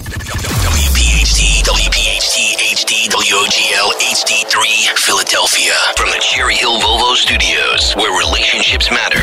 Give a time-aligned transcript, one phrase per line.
[0.00, 2.36] WPHT, WPHT,
[2.74, 5.72] HD, WOGL, HD3, Philadelphia.
[5.96, 9.20] From the Cherry Hill Volvo Studios, where relationships matter.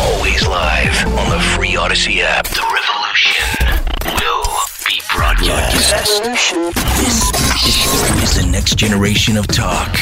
[0.00, 2.46] Always live on the free Odyssey app.
[2.46, 3.42] The revolution
[4.04, 4.46] will
[4.86, 6.22] be broadcast.
[6.94, 9.92] This is the next generation of talk.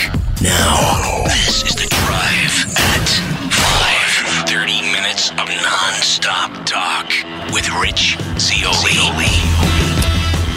[0.43, 3.09] Now, this is the drive at
[3.51, 4.49] 5.
[4.49, 7.11] 30 minutes of non-stop talk
[7.53, 9.74] with Rich Zeoli.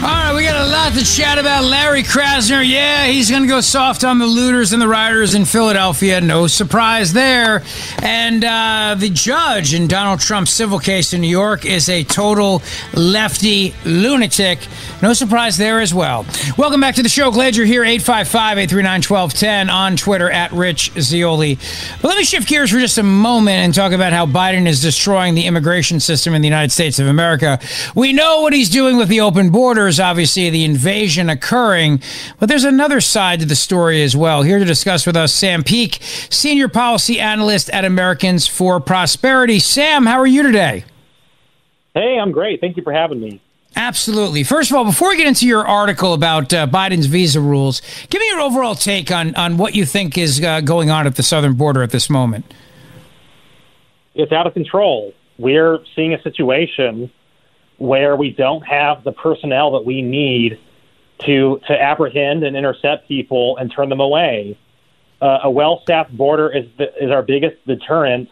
[0.00, 1.64] All right, we got a lot to chat about.
[1.64, 5.44] Larry Krasner, yeah, he's going to go soft on the looters and the rioters in
[5.44, 6.20] Philadelphia.
[6.20, 7.64] No surprise there.
[8.04, 12.62] And uh, the judge in Donald Trump's civil case in New York is a total
[12.94, 14.60] lefty lunatic.
[15.02, 16.24] No surprise there as well.
[16.56, 17.32] Welcome back to the show.
[17.32, 17.82] Glad you're here.
[17.82, 21.56] 855 839 1210 on Twitter at Rich Zeoli.
[22.00, 24.80] But let me shift gears for just a moment and talk about how Biden is
[24.80, 27.58] destroying the immigration system in the United States of America.
[27.96, 32.02] We know what he's doing with the open borders, obviously the invasion occurring,
[32.38, 34.42] but there's another side to the story as well.
[34.42, 39.58] Here to discuss with us, Sam Peak, Senior Policy Analyst at Americans for Prosperity.
[39.58, 40.84] Sam, how are you today?
[41.94, 42.60] Hey, I'm great.
[42.60, 43.40] Thank you for having me.
[43.76, 44.42] Absolutely.
[44.42, 47.80] First of all, before we get into your article about uh, Biden's visa rules,
[48.10, 51.16] give me your overall take on, on what you think is uh, going on at
[51.16, 52.52] the southern border at this moment.
[54.14, 55.12] It's out of control.
[55.38, 57.12] We're seeing a situation
[57.78, 60.58] where we don't have the personnel that we need
[61.20, 64.58] to to apprehend and intercept people and turn them away.
[65.20, 68.28] Uh, a well-staffed border is the, is our biggest deterrent,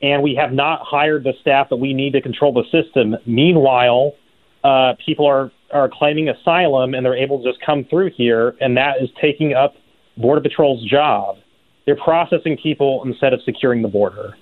[0.00, 3.16] and we have not hired the staff that we need to control the system.
[3.26, 4.14] Meanwhile,
[4.62, 8.76] uh, people are are claiming asylum and they're able to just come through here, and
[8.76, 9.74] that is taking up
[10.16, 11.38] Border Patrol's job.
[11.84, 14.36] They're processing people instead of securing the border.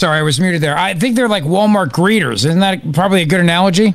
[0.00, 0.78] Sorry, I was muted there.
[0.78, 2.46] I think they're like Walmart greeters.
[2.46, 3.94] Isn't that probably a good analogy?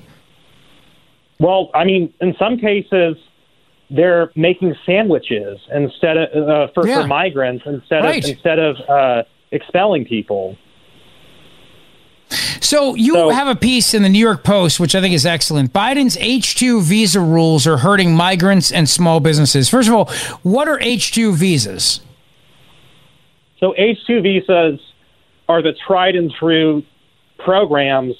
[1.39, 3.17] Well, I mean, in some cases,
[3.89, 7.01] they're making sandwiches instead of uh, for, yeah.
[7.01, 8.23] for migrants instead right.
[8.23, 10.57] of instead of uh, expelling people.
[12.59, 15.25] So you so, have a piece in the New York Post, which I think is
[15.25, 15.73] excellent.
[15.73, 19.69] Biden's H two visa rules are hurting migrants and small businesses.
[19.69, 20.05] First of all,
[20.41, 22.01] what are H two visas?
[23.59, 24.79] So H two visas
[25.53, 26.83] are the tried and true
[27.37, 28.15] programs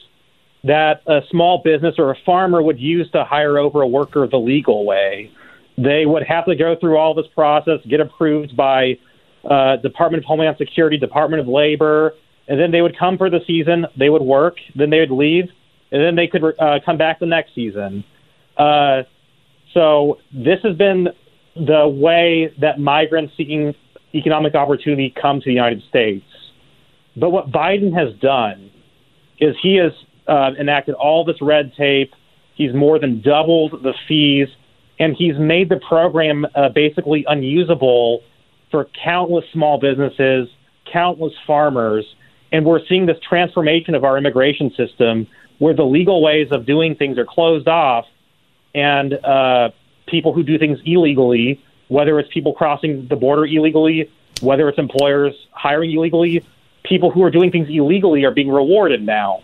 [0.64, 4.38] that a small business or a farmer would use to hire over a worker the
[4.38, 5.32] legal way.
[5.78, 9.00] They would have to go through all this process, get approved by
[9.50, 12.14] uh, Department of Homeland Security, Department of Labor,
[12.48, 13.88] and then they would come for the season.
[13.98, 15.46] They would work, then they would leave,
[15.92, 18.04] and then they could uh, come back the next season.
[18.56, 19.04] Uh,
[19.74, 21.10] so this has been
[21.56, 23.74] the way that migrants seeking
[24.14, 26.26] economic opportunity come to the United States.
[27.16, 28.72] But what Biden has done
[29.40, 29.92] is he has
[30.28, 32.14] uh, enacted all this red tape.
[32.56, 34.48] He's more than doubled the fees,
[35.00, 38.24] and he's made the program uh, basically unusable
[38.72, 40.50] for countless small businesses,
[40.92, 42.06] countless farmers.
[42.52, 45.28] And we're seeing this transformation of our immigration system
[45.60, 48.06] where the legal ways of doing things are closed off,
[48.74, 49.70] and uh,
[50.08, 54.10] people who do things illegally, whether it's people crossing the border illegally,
[54.42, 56.44] whether it's employers hiring illegally,
[56.84, 59.42] people who are doing things illegally are being rewarded now.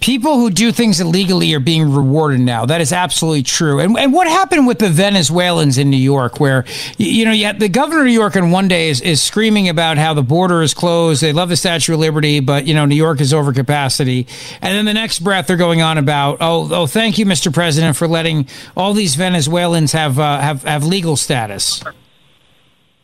[0.00, 2.64] People who do things illegally are being rewarded now.
[2.64, 3.80] That is absolutely true.
[3.80, 6.64] And, and what happened with the Venezuelans in New York, where,
[6.96, 9.98] you know, yet the governor of New York in one day is, is screaming about
[9.98, 11.20] how the border is closed.
[11.20, 14.26] They love the Statue of Liberty, but, you know, New York is over capacity.
[14.62, 17.52] And then the next breath, they're going on about, oh, oh, thank you, Mr.
[17.52, 21.82] President, for letting all these Venezuelans have, uh, have, have legal status.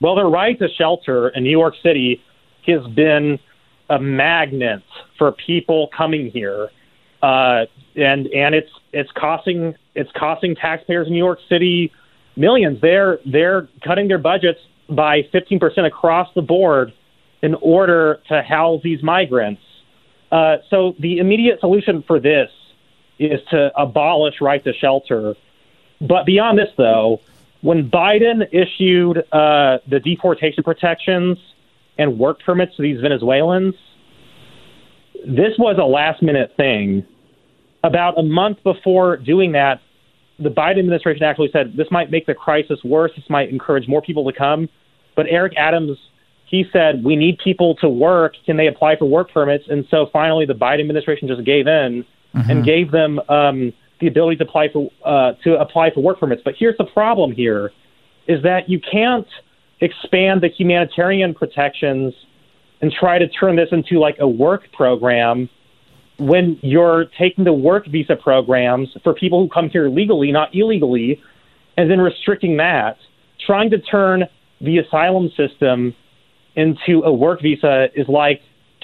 [0.01, 2.23] Well, the right to shelter in New York City
[2.67, 3.39] has been
[3.89, 4.83] a magnet
[5.19, 6.71] for people coming here,
[7.23, 11.93] uh, and and it's it's costing it's costing taxpayers in New York City
[12.37, 12.81] millions.
[12.81, 16.93] They're they're cutting their budgets by 15 percent across the board
[17.43, 19.63] in order to house these migrants.
[20.33, 22.51] Uh, so the immediate solution for this
[23.19, 25.37] is to abolish right to shelter.
[26.01, 27.21] But beyond this, though,
[27.65, 31.39] when Biden issued uh, the deportation protections
[31.97, 33.75] and work permits to these Venezuelans,
[35.27, 37.07] this was a last minute thing.
[37.83, 39.81] About a month before doing that,
[40.39, 43.13] the Biden administration actually said this might make the crisis worse.
[43.17, 44.69] This might encourage more people to come.
[45.17, 45.97] But Eric Adams,
[46.45, 48.35] he said, we need people to work.
[48.45, 49.65] Can they apply for work permits?
[49.71, 52.51] And so finally, the Biden administration just gave in mm-hmm.
[52.51, 53.73] and gave them um,
[54.05, 56.43] the ability to apply for uh, to apply for work permits.
[56.45, 57.73] But here's the problem: here
[58.27, 59.27] is that you can't
[59.81, 62.15] expand the humanitarian protections
[62.81, 65.49] and try to turn this into like a work program
[66.19, 71.21] when you're taking the work visa programs for people who come here legally, not illegally,
[71.77, 72.97] and then restricting that,
[73.45, 74.25] trying to turn
[74.61, 75.95] the asylum system
[76.57, 78.41] into a work visa is like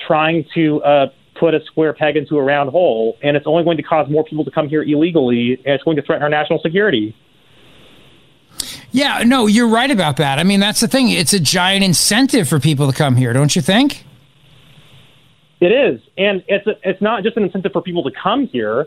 [0.07, 1.07] trying to uh,
[1.41, 4.23] put a square peg into a round hole, and it's only going to cause more
[4.23, 7.17] people to come here illegally, and it's going to threaten our national security.
[8.93, 10.39] Yeah, no, you're right about that.
[10.39, 11.09] I mean, that's the thing.
[11.09, 14.05] It's a giant incentive for people to come here, don't you think?
[15.61, 18.87] It is, and it's a, it's not just an incentive for people to come here.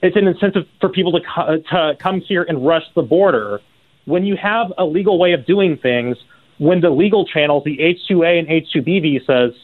[0.00, 3.60] It's an incentive for people to co- to come here and rush the border.
[4.04, 6.16] When you have a legal way of doing things,
[6.58, 9.54] when the legal channels, the H2A and H2B visas,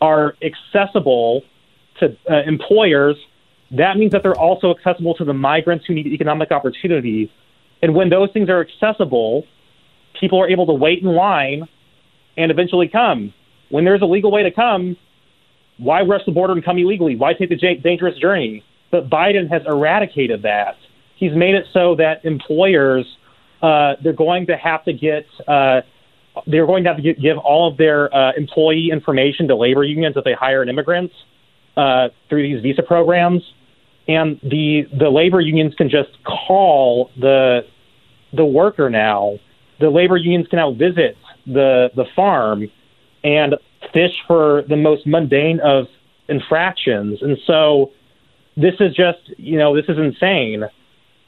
[0.00, 1.42] are accessible
[2.02, 3.16] to uh, employers,
[3.72, 7.28] that means that they're also accessible to the migrants who need economic opportunities.
[7.80, 9.46] And when those things are accessible,
[10.20, 11.66] people are able to wait in line
[12.36, 13.32] and eventually come.
[13.70, 14.96] When there's a legal way to come,
[15.78, 17.16] why rush the border and come illegally?
[17.16, 18.62] Why take the j- dangerous journey?
[18.90, 20.76] But Biden has eradicated that.
[21.16, 23.06] He's made it so that employers
[23.62, 25.80] uh, they're going to have to get uh,
[26.46, 30.16] they're going to have to give all of their uh, employee information to labor unions
[30.16, 31.12] if they hire an immigrant
[31.76, 33.42] uh, through these visa programs,
[34.08, 37.66] and the the labor unions can just call the
[38.32, 39.38] the worker now.
[39.80, 41.16] The labor unions can now visit
[41.46, 42.70] the the farm
[43.24, 43.56] and
[43.92, 45.86] fish for the most mundane of
[46.28, 47.92] infractions, and so
[48.56, 50.64] this is just you know this is insane.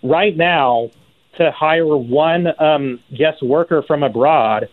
[0.02, 0.90] Right now,
[1.38, 4.68] to hire one um, guest worker from abroad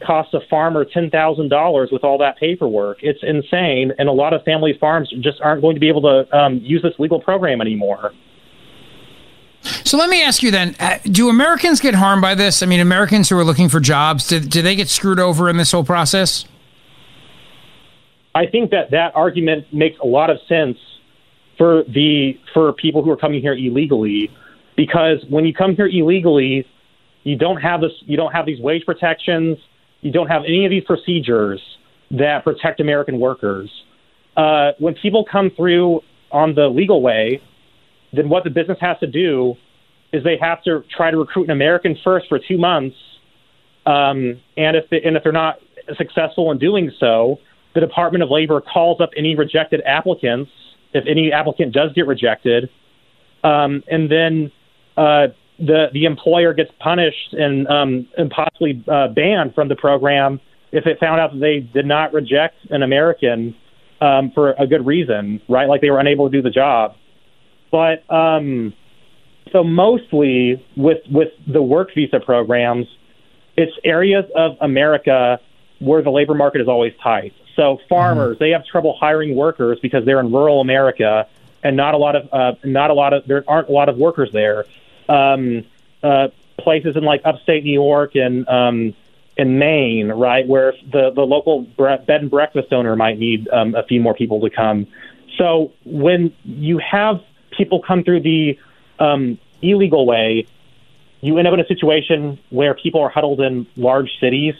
[0.00, 2.98] costs a farmer ten thousand dollars with all that paperwork.
[3.02, 6.36] It's insane, and a lot of family farms just aren't going to be able to
[6.36, 8.12] um, use this legal program anymore.
[9.62, 12.62] So let me ask you then: uh, Do Americans get harmed by this?
[12.62, 15.56] I mean, Americans who are looking for jobs, do, do they get screwed over in
[15.56, 16.44] this whole process?
[18.34, 20.76] I think that that argument makes a lot of sense
[21.56, 24.30] for the for people who are coming here illegally,
[24.76, 26.66] because when you come here illegally,
[27.22, 29.56] you don't have this you don't have these wage protections
[30.04, 31.60] you don't have any of these procedures
[32.10, 33.70] that protect American workers.
[34.36, 37.40] Uh, when people come through on the legal way,
[38.12, 39.54] then what the business has to do
[40.12, 42.96] is they have to try to recruit an American first for two months,
[43.86, 45.58] um, and if they, and if they're not
[45.96, 47.38] successful in doing so,
[47.74, 50.50] the Department of Labor calls up any rejected applicants.
[50.92, 52.70] If any applicant does get rejected,
[53.42, 54.52] um, and then
[54.96, 60.40] uh, the the employer gets punished and um, and possibly uh, banned from the program
[60.72, 63.54] if it found out that they did not reject an American
[64.00, 65.68] um, for a good reason, right?
[65.68, 66.96] Like they were unable to do the job.
[67.70, 68.74] But um,
[69.52, 72.86] so mostly with with the work visa programs,
[73.56, 75.40] it's areas of America
[75.78, 77.34] where the labor market is always tight.
[77.54, 78.44] So farmers, mm-hmm.
[78.44, 81.28] they have trouble hiring workers because they're in rural America
[81.62, 83.96] and not a lot of uh, not a lot of there aren't a lot of
[83.96, 84.66] workers there
[85.08, 85.64] um,
[86.02, 88.94] uh, places in like upstate New York and um,
[89.36, 93.82] in Maine, right, where the the local bed and breakfast owner might need um, a
[93.82, 94.86] few more people to come.
[95.36, 97.20] So when you have
[97.50, 98.58] people come through the
[98.98, 100.46] um, illegal way,
[101.20, 104.54] you end up in a situation where people are huddled in large cities,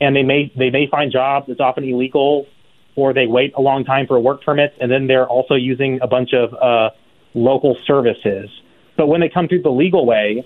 [0.00, 1.48] and they may they may find jobs.
[1.48, 2.46] It's often illegal,
[2.94, 6.00] or they wait a long time for a work permit, and then they're also using
[6.00, 6.90] a bunch of uh,
[7.34, 8.50] local services.
[8.96, 10.44] But when they come through the legal way,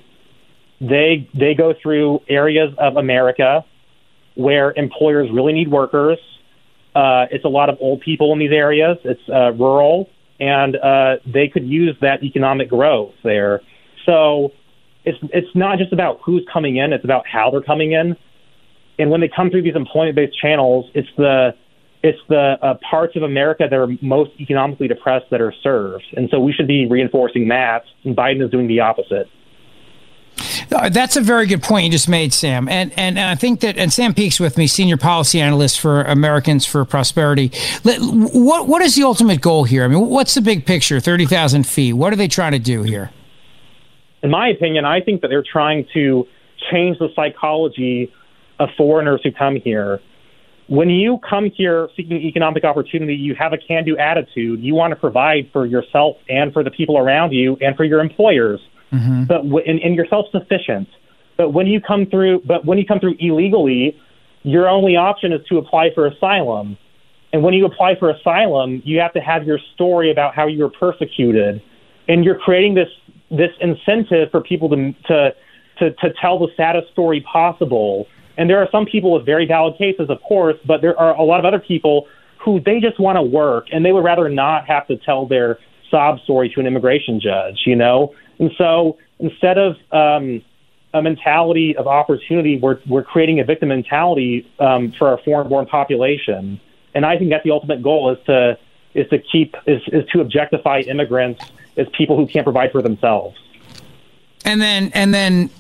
[0.81, 3.65] they they go through areas of America
[4.35, 6.19] where employers really need workers.
[6.95, 8.97] Uh, it's a lot of old people in these areas.
[9.05, 10.09] It's uh, rural,
[10.41, 13.61] and uh, they could use that economic growth there.
[14.07, 14.53] So
[15.05, 18.17] it's it's not just about who's coming in; it's about how they're coming in.
[18.99, 21.55] And when they come through these employment-based channels, it's the
[22.03, 26.05] it's the uh, parts of America that are most economically depressed that are served.
[26.17, 27.85] And so we should be reinforcing that.
[28.05, 29.29] And Biden is doing the opposite.
[30.73, 32.69] Uh, that's a very good point you just made, Sam.
[32.69, 36.03] And, and and I think that and Sam Peak's with me, senior policy analyst for
[36.03, 37.51] Americans for Prosperity.
[37.83, 39.85] What what is the ultimate goal here?
[39.85, 41.01] I mean, what's the big picture?
[41.01, 41.95] Thirty thousand feet.
[41.95, 43.11] What are they trying to do here?
[44.23, 46.27] In my opinion, I think that they're trying to
[46.71, 48.13] change the psychology
[48.59, 50.01] of foreigners who come here.
[50.71, 54.61] When you come here seeking economic opportunity, you have a can-do attitude.
[54.61, 58.01] You want to provide for yourself and for the people around you and for your
[58.01, 58.61] employers
[58.93, 59.25] mm-hmm.
[59.25, 60.89] but w- and, and you're self-sufficient.
[61.37, 63.97] But when you come through, but when you come through illegally,
[64.43, 66.77] your only option is to apply for asylum.
[67.33, 70.63] And when you apply for asylum, you have to have your story about how you
[70.63, 71.63] were persecuted,
[72.09, 72.89] and you're creating this
[73.31, 75.35] this incentive for people to to
[75.79, 78.07] to, to tell the saddest story possible.
[78.37, 81.23] And there are some people with very valid cases, of course, but there are a
[81.23, 82.07] lot of other people
[82.39, 85.59] who they just want to work and they would rather not have to tell their
[85.91, 88.15] sob story to an immigration judge, you know?
[88.39, 90.43] And so instead of um,
[90.95, 96.61] a mentality of opportunity, we're, we're creating a victim mentality um, for our foreign-born population.
[96.95, 98.59] And I think that the ultimate goal is to
[98.93, 103.39] is to keep is, is to objectify immigrants as people who can't provide for themselves.
[104.45, 105.51] And then and then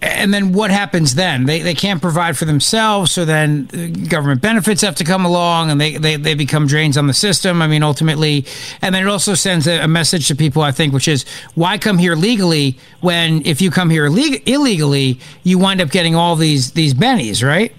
[0.00, 1.46] and then what happens then?
[1.46, 3.66] They, they can't provide for themselves, so then
[4.08, 7.62] government benefits have to come along and they, they, they become drains on the system.
[7.62, 8.44] I mean, ultimately,
[8.82, 11.24] and then it also sends a, a message to people, I think, which is
[11.54, 16.14] why come here legally when if you come here illeg- illegally, you wind up getting
[16.14, 17.74] all these, these bennies, right?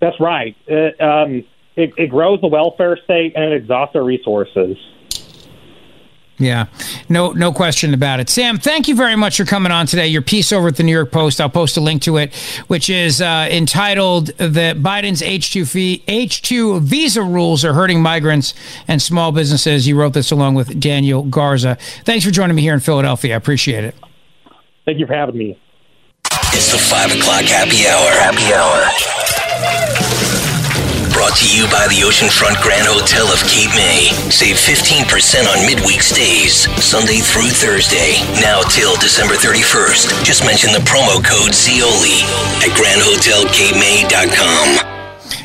[0.00, 0.56] That's right.
[0.66, 1.44] It, um,
[1.74, 4.76] it, it grows the welfare state and it exhausts our resources.
[6.38, 6.66] Yeah,
[7.08, 8.28] no, no question about it.
[8.28, 10.06] Sam, thank you very much for coming on today.
[10.06, 12.34] Your piece over at the New York Post, I'll post a link to it,
[12.66, 18.52] which is uh, entitled "The Biden's H2 H2 visa rules are hurting migrants
[18.86, 21.78] and small businesses." You wrote this along with Daniel Garza.
[22.04, 23.32] Thanks for joining me here in Philadelphia.
[23.32, 23.94] I appreciate it.
[24.84, 25.58] Thank you for having me.
[26.52, 28.10] It's the five o'clock happy hour.
[28.20, 30.25] Happy hour.
[31.16, 34.12] Brought to you by the Oceanfront Grand Hotel of Cape May.
[34.28, 38.20] Save 15% on midweek stays, Sunday through Thursday.
[38.42, 40.24] Now till December 31st.
[40.24, 42.20] Just mention the promo code ZEOLI
[42.60, 44.95] at grandhotelcapemay.com.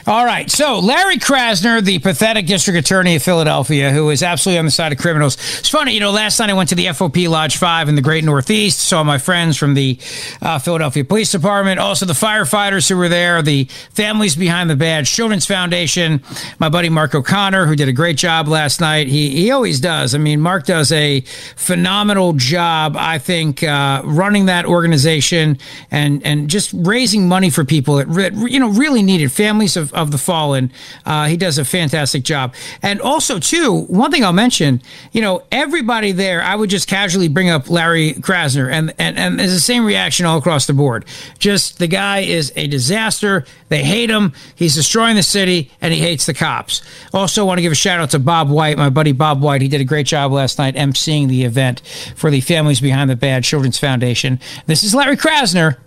[0.07, 0.49] All right.
[0.49, 4.91] So Larry Krasner, the pathetic district attorney of Philadelphia, who is absolutely on the side
[4.91, 5.35] of criminals.
[5.59, 8.01] It's funny, you know, last night I went to the FOP Lodge 5 in the
[8.01, 9.99] great Northeast, saw my friends from the
[10.41, 15.11] uh, Philadelphia Police Department, also the firefighters who were there, the families behind the badge,
[15.11, 16.23] Children's Foundation,
[16.57, 19.07] my buddy Mark O'Connor, who did a great job last night.
[19.07, 20.15] He, he always does.
[20.15, 21.21] I mean, Mark does a
[21.55, 25.59] phenomenal job, I think, uh, running that organization
[25.91, 30.11] and, and just raising money for people that, you know, really needed families of of
[30.11, 30.71] the fallen.
[31.05, 32.53] Uh, he does a fantastic job.
[32.81, 34.81] And also, too, one thing I'll mention,
[35.11, 39.39] you know, everybody there, I would just casually bring up Larry Krasner, and, and, and
[39.39, 41.05] there's the same reaction all across the board.
[41.39, 43.45] Just the guy is a disaster.
[43.69, 44.33] They hate him.
[44.55, 46.81] He's destroying the city, and he hates the cops.
[47.13, 49.61] Also, want to give a shout out to Bob White, my buddy Bob White.
[49.61, 51.81] He did a great job last night emceeing the event
[52.15, 54.39] for the Families Behind the Bad Children's Foundation.
[54.65, 55.77] This is Larry Krasner.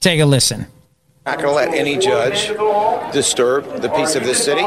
[0.00, 0.66] Take a listen.
[1.24, 2.48] Not going to let any judge
[3.12, 4.62] disturb the peace of this city.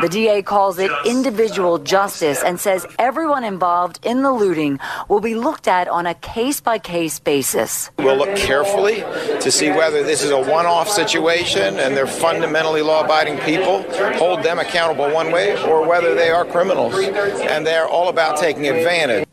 [0.00, 5.36] The DA calls it individual justice and says everyone involved in the looting will be
[5.36, 7.92] looked at on a case by case basis.
[8.00, 9.04] We'll look carefully
[9.40, 13.82] to see whether this is a one off situation and they're fundamentally law abiding people,
[14.14, 18.66] hold them accountable one way, or whether they are criminals and they're all about taking
[18.66, 19.28] advantage.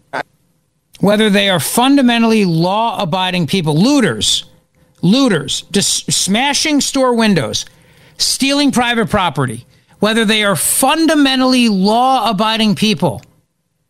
[1.00, 4.46] Whether they are fundamentally law abiding people, looters
[5.02, 7.66] looters, just smashing store windows,
[8.18, 9.66] stealing private property,
[10.00, 13.22] whether they are fundamentally law abiding people.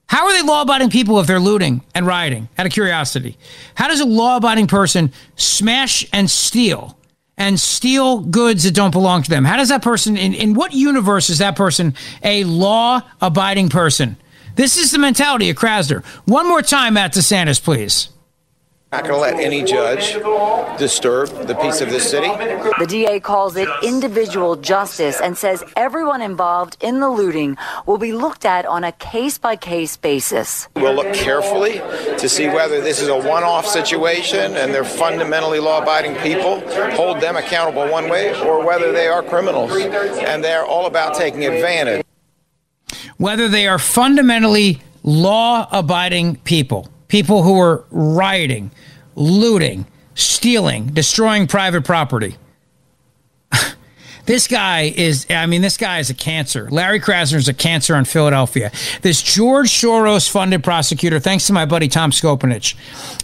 [0.07, 2.47] How are they law abiding people if they're looting and rioting?
[2.57, 3.37] Out of curiosity.
[3.75, 6.97] How does a law abiding person smash and steal
[7.37, 9.43] and steal goods that don't belong to them?
[9.43, 14.17] How does that person, in, in what universe is that person a law abiding person?
[14.55, 16.03] This is the mentality of Krasner.
[16.25, 18.09] One more time, Matt DeSantis, please.
[18.89, 20.13] Not going to let any judge
[20.79, 22.29] disturb the peace of this city.
[22.79, 28.13] The DA calls it individual justice and says everyone involved in the looting will be
[28.13, 30.69] looked at on a case by case basis.
[30.77, 31.79] We'll look carefully
[32.17, 36.61] to see whether this is a one off situation and they're fundamentally law abiding people,
[36.91, 41.45] hold them accountable one way, or whether they are criminals and they're all about taking
[41.45, 42.05] advantage.
[43.17, 48.71] Whether they are fundamentally law abiding people people who were rioting,
[49.15, 49.85] looting,
[50.15, 52.35] stealing, destroying private property.
[54.27, 56.69] This guy is, I mean, this guy is a cancer.
[56.69, 58.73] Larry Krasner is a cancer on Philadelphia.
[59.01, 62.75] This George Soros funded prosecutor, thanks to my buddy Tom Skopanich,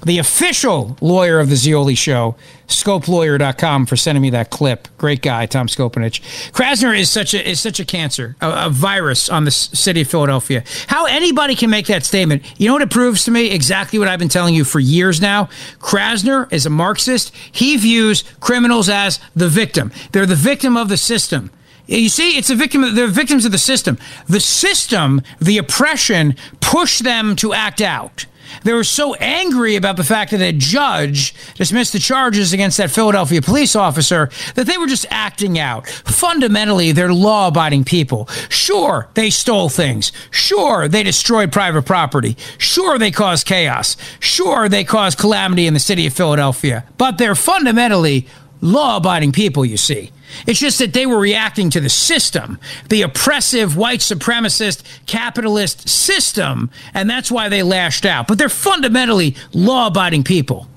[0.03, 2.37] the official lawyer of the Zeoli show,
[2.67, 4.87] scopelawyer.com for sending me that clip.
[4.97, 6.21] Great guy, Tom Skopanich.
[6.51, 10.01] Krasner is such a is such a cancer, a, a virus on the s- city
[10.01, 10.63] of Philadelphia.
[10.87, 12.43] How anybody can make that statement?
[12.59, 13.51] You know what it proves to me?
[13.51, 15.45] Exactly what I've been telling you for years now.
[15.79, 17.33] Krasner is a Marxist.
[17.51, 19.91] He views criminals as the victim.
[20.11, 21.51] They're the victim of the system.
[21.85, 22.95] You see, it's a victim.
[22.95, 23.97] They're victims of the system.
[24.27, 28.25] The system, the oppression, pushed them to act out.
[28.63, 32.91] They were so angry about the fact that a judge dismissed the charges against that
[32.91, 35.87] Philadelphia police officer that they were just acting out.
[35.87, 38.27] Fundamentally, they're law abiding people.
[38.49, 40.11] Sure, they stole things.
[40.31, 42.37] Sure, they destroyed private property.
[42.57, 43.97] Sure, they caused chaos.
[44.19, 46.85] Sure, they caused calamity in the city of Philadelphia.
[46.97, 48.27] But they're fundamentally
[48.61, 50.11] law abiding people, you see.
[50.47, 52.59] It's just that they were reacting to the system,
[52.89, 58.27] the oppressive, white supremacist, capitalist system, and that's why they lashed out.
[58.27, 60.67] But they're fundamentally law abiding people.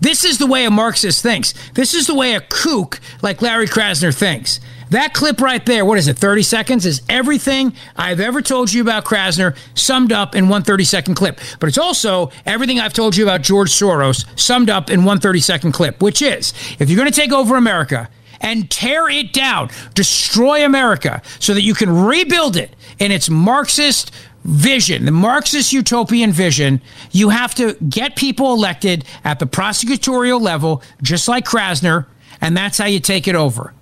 [0.00, 1.52] This is the way a Marxist thinks.
[1.74, 4.58] This is the way a kook like Larry Krasner thinks.
[4.90, 8.82] That clip right there, what is it, 30 seconds, is everything I've ever told you
[8.82, 11.38] about Krasner summed up in one 30 second clip.
[11.60, 15.40] But it's also everything I've told you about George Soros summed up in one 30
[15.40, 18.08] second clip, which is if you're going to take over America,
[18.40, 24.12] and tear it down, destroy America so that you can rebuild it in its Marxist
[24.44, 26.80] vision, the Marxist utopian vision,
[27.10, 32.06] you have to get people elected at the prosecutorial level, just like Krasner,
[32.40, 33.74] and that's how you take it over.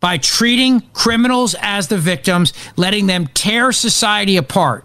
[0.00, 4.84] By treating criminals as the victims, letting them tear society apart,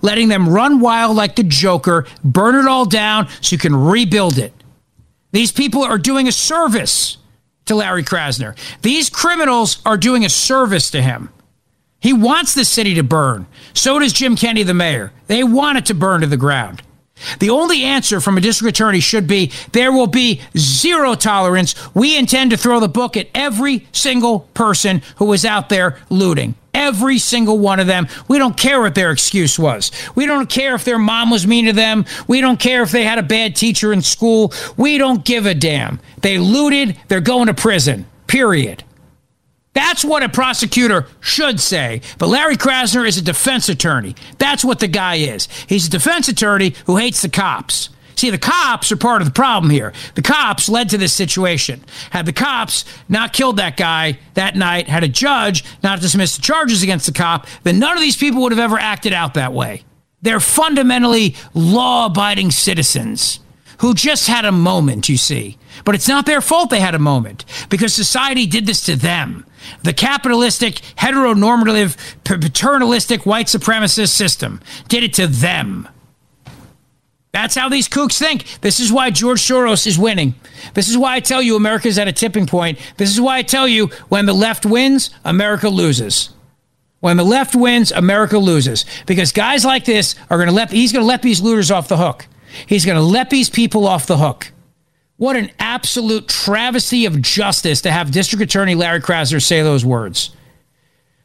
[0.00, 4.38] letting them run wild like the Joker, burn it all down so you can rebuild
[4.38, 4.52] it.
[5.32, 7.18] These people are doing a service
[7.72, 8.56] to Larry Krasner.
[8.82, 11.30] These criminals are doing a service to him.
[12.00, 13.46] He wants the city to burn.
[13.74, 15.12] So does Jim Kenney, the mayor.
[15.26, 16.82] They want it to burn to the ground.
[17.38, 21.74] The only answer from a district attorney should be there will be zero tolerance.
[21.94, 26.56] We intend to throw the book at every single person who was out there looting.
[26.74, 28.08] Every single one of them.
[28.28, 29.90] We don't care what their excuse was.
[30.14, 32.06] We don't care if their mom was mean to them.
[32.26, 34.52] We don't care if they had a bad teacher in school.
[34.76, 36.00] We don't give a damn.
[36.22, 38.06] They looted, they're going to prison.
[38.26, 38.84] Period.
[39.74, 42.02] That's what a prosecutor should say.
[42.18, 44.14] But Larry Krasner is a defense attorney.
[44.38, 45.48] That's what the guy is.
[45.66, 47.88] He's a defense attorney who hates the cops.
[48.16, 49.92] See, the cops are part of the problem here.
[50.14, 51.84] The cops led to this situation.
[52.10, 56.42] Had the cops not killed that guy that night, had a judge not dismissed the
[56.42, 59.52] charges against the cop, then none of these people would have ever acted out that
[59.52, 59.84] way.
[60.22, 63.40] They're fundamentally law abiding citizens
[63.78, 65.58] who just had a moment, you see.
[65.84, 69.44] But it's not their fault they had a moment because society did this to them.
[69.82, 75.88] The capitalistic, heteronormative, paternalistic white supremacist system did it to them.
[77.32, 78.60] That's how these kooks think.
[78.60, 80.34] This is why George Soros is winning.
[80.74, 82.78] This is why I tell you America's at a tipping point.
[82.98, 86.30] This is why I tell you when the left wins, America loses.
[87.00, 88.84] When the left wins, America loses.
[89.06, 91.88] Because guys like this are going to let, he's going to let these looters off
[91.88, 92.26] the hook.
[92.66, 94.52] He's going to let these people off the hook.
[95.16, 100.36] What an absolute travesty of justice to have District Attorney Larry Krasner say those words.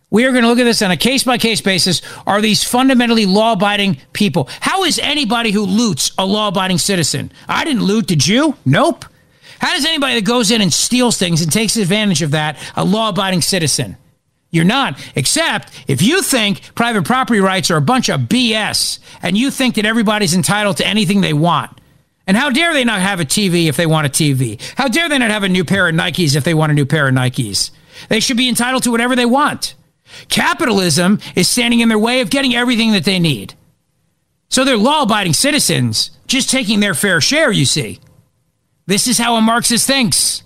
[0.09, 2.01] We are going to look at this on a case by case basis.
[2.25, 4.47] Are these fundamentally law abiding people?
[4.61, 7.31] How is anybody who loots a law abiding citizen?
[7.47, 8.55] I didn't loot, did you?
[8.65, 9.05] Nope.
[9.59, 12.85] How does anybody that goes in and steals things and takes advantage of that a
[12.85, 13.97] law abiding citizen?
[14.49, 19.37] You're not, except if you think private property rights are a bunch of BS and
[19.37, 21.81] you think that everybody's entitled to anything they want.
[22.25, 24.61] And how dare they not have a TV if they want a TV?
[24.77, 26.85] How dare they not have a new pair of Nikes if they want a new
[26.85, 27.71] pair of Nikes?
[28.07, 29.75] They should be entitled to whatever they want.
[30.29, 33.53] Capitalism is standing in their way of getting everything that they need.
[34.49, 37.99] So they're law abiding citizens, just taking their fair share, you see.
[38.85, 40.43] This is how a Marxist thinks.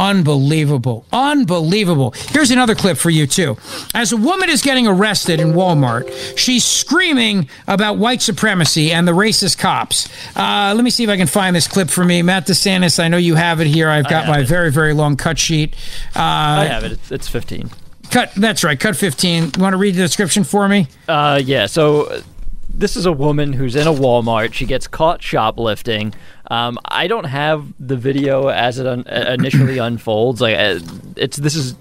[0.00, 1.04] Unbelievable.
[1.12, 2.14] Unbelievable.
[2.28, 3.58] Here's another clip for you, too.
[3.94, 9.12] As a woman is getting arrested in Walmart, she's screaming about white supremacy and the
[9.12, 10.08] racist cops.
[10.34, 12.22] Uh, let me see if I can find this clip for me.
[12.22, 13.90] Matt DeSantis, I know you have it here.
[13.90, 14.48] I've got my it.
[14.48, 15.74] very, very long cut sheet.
[16.16, 16.92] Uh, I have it.
[16.92, 17.68] It's, it's 15.
[18.10, 18.32] Cut.
[18.34, 18.78] That's right.
[18.78, 19.42] Cut 15.
[19.42, 20.88] You want to read the description for me?
[21.08, 21.66] Uh, yeah.
[21.66, 22.22] So uh,
[22.68, 24.52] this is a woman who's in a Walmart.
[24.52, 26.14] She gets caught shoplifting.
[26.50, 30.40] Um, I don't have the video as it un- initially unfolds.
[30.40, 30.80] Like uh,
[31.16, 31.76] it's this is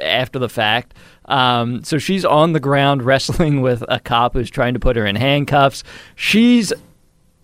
[0.00, 0.94] after the fact.
[1.26, 5.06] Um, so she's on the ground wrestling with a cop who's trying to put her
[5.06, 5.82] in handcuffs.
[6.14, 6.72] She's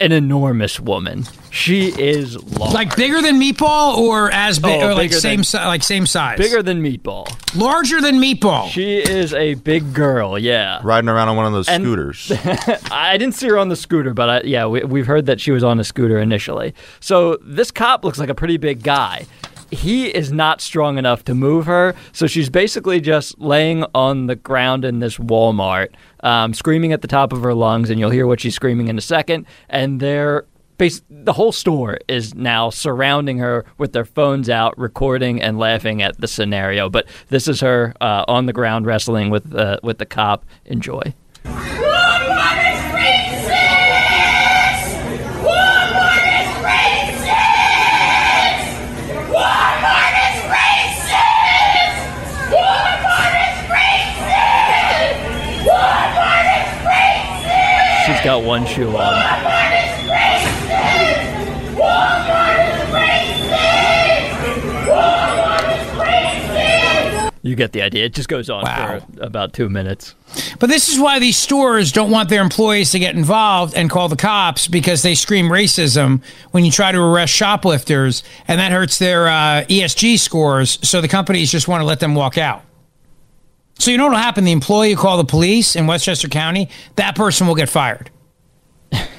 [0.01, 1.25] an enormous woman.
[1.51, 2.73] She is large.
[2.73, 6.07] Like bigger than Meatball, or as big, Oh, or like same than- si- like same
[6.07, 7.27] size, bigger than Meatball.
[7.57, 8.69] larger than Meatball.
[8.69, 10.39] She is a big girl.
[10.39, 10.81] Yeah.
[10.85, 12.31] Riding around on one of those And- scooters.
[12.93, 15.51] I didn't see her on the scooter, but I, yeah, we, we've heard that she
[15.51, 16.75] was on a scooter initially.
[17.01, 19.27] So this cop looks like a pretty big guy.
[19.71, 24.37] He is not strong enough to move her, so she's basically just laying on the
[24.37, 28.27] ground in this Walmart, um, screaming at the top of her lungs, and you'll hear
[28.27, 29.47] what she's screaming in a second.
[29.69, 30.47] And they're
[31.11, 36.21] the whole store is now surrounding her with their phones out, recording and laughing at
[36.21, 36.89] the scenario.
[36.89, 40.45] But this is her uh, on the ground wrestling with uh, with the cop.
[40.67, 41.15] Enjoy.
[58.29, 59.49] Got one shoe on.
[67.41, 68.05] You get the idea.
[68.05, 69.01] It just goes on Wow.
[69.01, 70.15] for about two minutes.
[70.59, 74.11] But this is why these stores don't want their employees to get involved and call
[74.11, 78.99] the cops because they scream racism when you try to arrest shoplifters, and that hurts
[78.99, 80.79] their uh, ESG scores.
[80.83, 82.63] So the companies just want to let them walk out.
[83.79, 84.45] So you know what'll happen?
[84.45, 88.11] The employee who call the police in Westchester County, that person will get fired.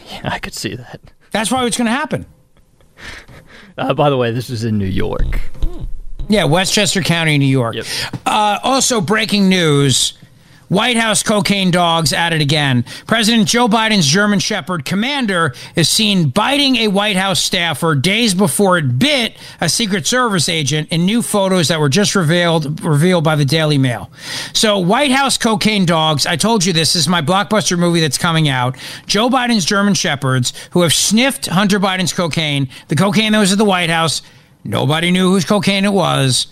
[0.09, 0.99] Yeah, I could see that.
[1.31, 2.25] That's probably what's going to happen.
[3.77, 5.39] Uh, by the way, this is in New York.
[6.27, 7.75] Yeah, Westchester County, New York.
[7.75, 7.85] Yep.
[8.25, 10.17] Uh, also, breaking news
[10.69, 12.85] White House cocaine dogs at it again.
[13.07, 18.77] President Joe Biden's German Shepherd Commander is seen biting a White House staffer days before
[18.77, 23.35] it bit a Secret Service agent in new photos that were just revealed revealed by
[23.35, 24.11] the Daily Mail.
[24.53, 28.17] So, White House cocaine dogs, I told you this, this is my blockbuster movie that's
[28.17, 28.77] coming out.
[29.07, 33.57] Joe Biden's German Shepherds who have sniffed Hunter Biden's cocaine, the cocaine that was at
[33.57, 34.21] the White House.
[34.63, 36.47] Nobody knew whose cocaine it was.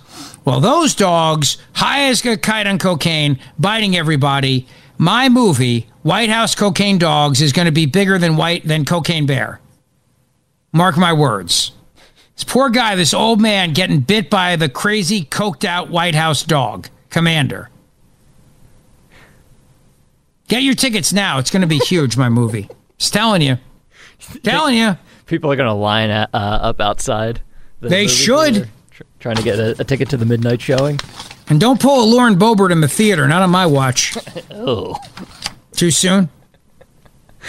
[0.45, 4.67] Well, those dogs, high as a kite on cocaine, biting everybody.
[4.97, 9.25] My movie, White House Cocaine Dogs, is going to be bigger than White than Cocaine
[9.25, 9.59] Bear.
[10.71, 11.73] Mark my words.
[12.35, 16.43] This poor guy, this old man, getting bit by the crazy, coked out White House
[16.43, 17.69] dog, Commander.
[20.47, 21.39] Get your tickets now.
[21.39, 22.69] It's going to be huge, my movie.
[22.97, 23.57] Just telling you.
[24.43, 24.97] Telling you.
[25.25, 27.41] People are going to line uh, up outside.
[27.79, 28.53] The They should.
[28.53, 30.99] theater, tr- trying to get a, a ticket to the midnight showing.
[31.49, 34.17] And don't pull a Lauren Boebert in the theater, not on my watch.
[34.51, 34.95] Oh.
[35.73, 36.29] Too soon?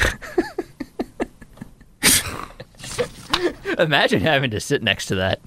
[3.78, 5.40] Imagine having to sit next to that.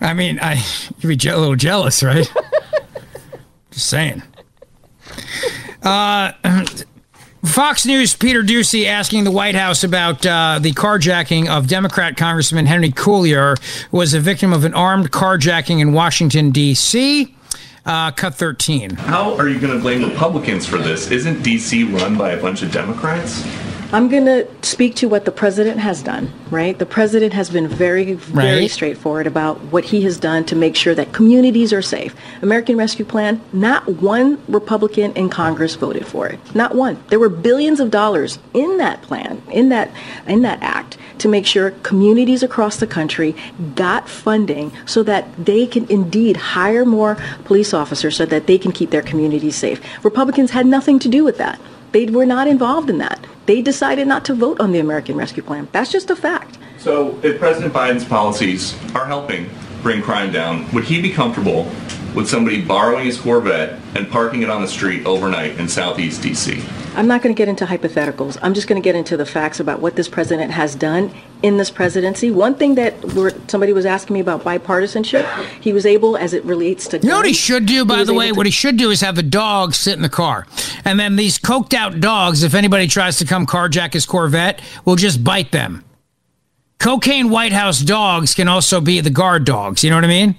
[0.00, 0.62] I mean, I
[0.98, 2.30] you'd be je- a little jealous, right?
[3.70, 4.22] Just saying.
[5.82, 6.32] Uh,
[7.44, 12.64] Fox News Peter Doocy asking the White House about uh, the carjacking of Democrat Congressman
[12.64, 13.58] Henry Cuellar,
[13.90, 17.34] who was a victim of an armed carjacking in Washington D.C.
[17.84, 18.96] Uh, cut 13.
[18.96, 21.10] How are you going to blame Republicans for this?
[21.10, 21.84] Isn't D.C.
[21.84, 23.44] run by a bunch of Democrats?
[23.94, 26.76] I'm going to speak to what the president has done, right?
[26.76, 28.70] The president has been very, very Right.
[28.70, 32.12] straightforward about what he has done to make sure that communities are safe.
[32.42, 36.40] American Rescue Plan, not one Republican in Congress voted for it.
[36.56, 36.96] Not one.
[37.08, 39.92] There were billions of dollars in that plan, in that
[40.26, 43.36] in that act to make sure communities across the country
[43.76, 48.72] got funding so that they can indeed hire more police officers so that they can
[48.72, 49.80] keep their communities safe.
[50.04, 51.60] Republicans had nothing to do with that.
[51.94, 53.24] They were not involved in that.
[53.46, 55.68] They decided not to vote on the American Rescue Plan.
[55.70, 56.58] That's just a fact.
[56.76, 59.48] So, if President Biden's policies are helping
[59.80, 61.70] bring crime down, would he be comfortable
[62.12, 66.64] with somebody borrowing his Corvette and parking it on the street overnight in Southeast D.C.?
[66.96, 68.38] I'm not going to get into hypotheticals.
[68.40, 71.56] I'm just going to get into the facts about what this president has done in
[71.56, 72.30] this presidency.
[72.30, 75.26] One thing that we're, somebody was asking me about bipartisanship,
[75.60, 76.98] he was able, as it relates to.
[76.98, 78.28] You know what he should do, by the way?
[78.28, 80.46] to- What he should do is have the dog sit in the car.
[80.84, 84.96] And then these coked out dogs, if anybody tries to come carjack his Corvette, will
[84.96, 85.84] just bite them.
[86.78, 89.82] Cocaine White House dogs can also be the guard dogs.
[89.82, 90.36] You know what I mean?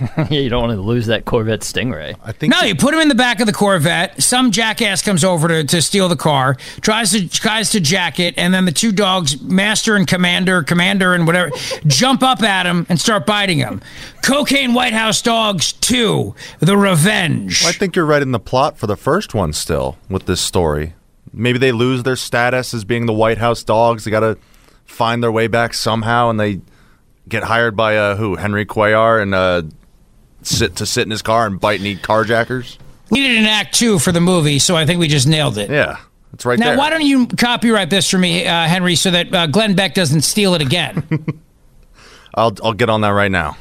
[0.30, 2.16] yeah, you don't want to lose that Corvette Stingray.
[2.22, 4.22] I think No, you put him in the back of the Corvette.
[4.22, 8.34] Some jackass comes over to, to steal the car, tries to tries to jack it,
[8.36, 11.50] and then the two dogs, Master and Commander, Commander and whatever,
[11.86, 13.80] jump up at him and start biting him.
[14.22, 17.64] Cocaine White House Dogs 2, The Revenge.
[17.64, 20.94] I think you're right in the plot for the first one still with this story.
[21.32, 24.04] Maybe they lose their status as being the White House dogs.
[24.04, 24.38] They got to
[24.84, 26.60] find their way back somehow, and they
[27.28, 28.36] get hired by uh, who?
[28.36, 29.62] Henry Cuellar and uh,
[30.48, 32.78] sit to sit in his car and bite and eat carjackers.
[33.10, 35.70] We needed an act two for the movie, so I think we just nailed it.
[35.70, 35.96] Yeah,
[36.34, 36.78] It's right now, there.
[36.78, 40.22] why don't you copyright this for me, uh, Henry, so that uh, Glenn Beck doesn't
[40.22, 41.02] steal it again?
[42.34, 43.56] I'll I'll get on that right now.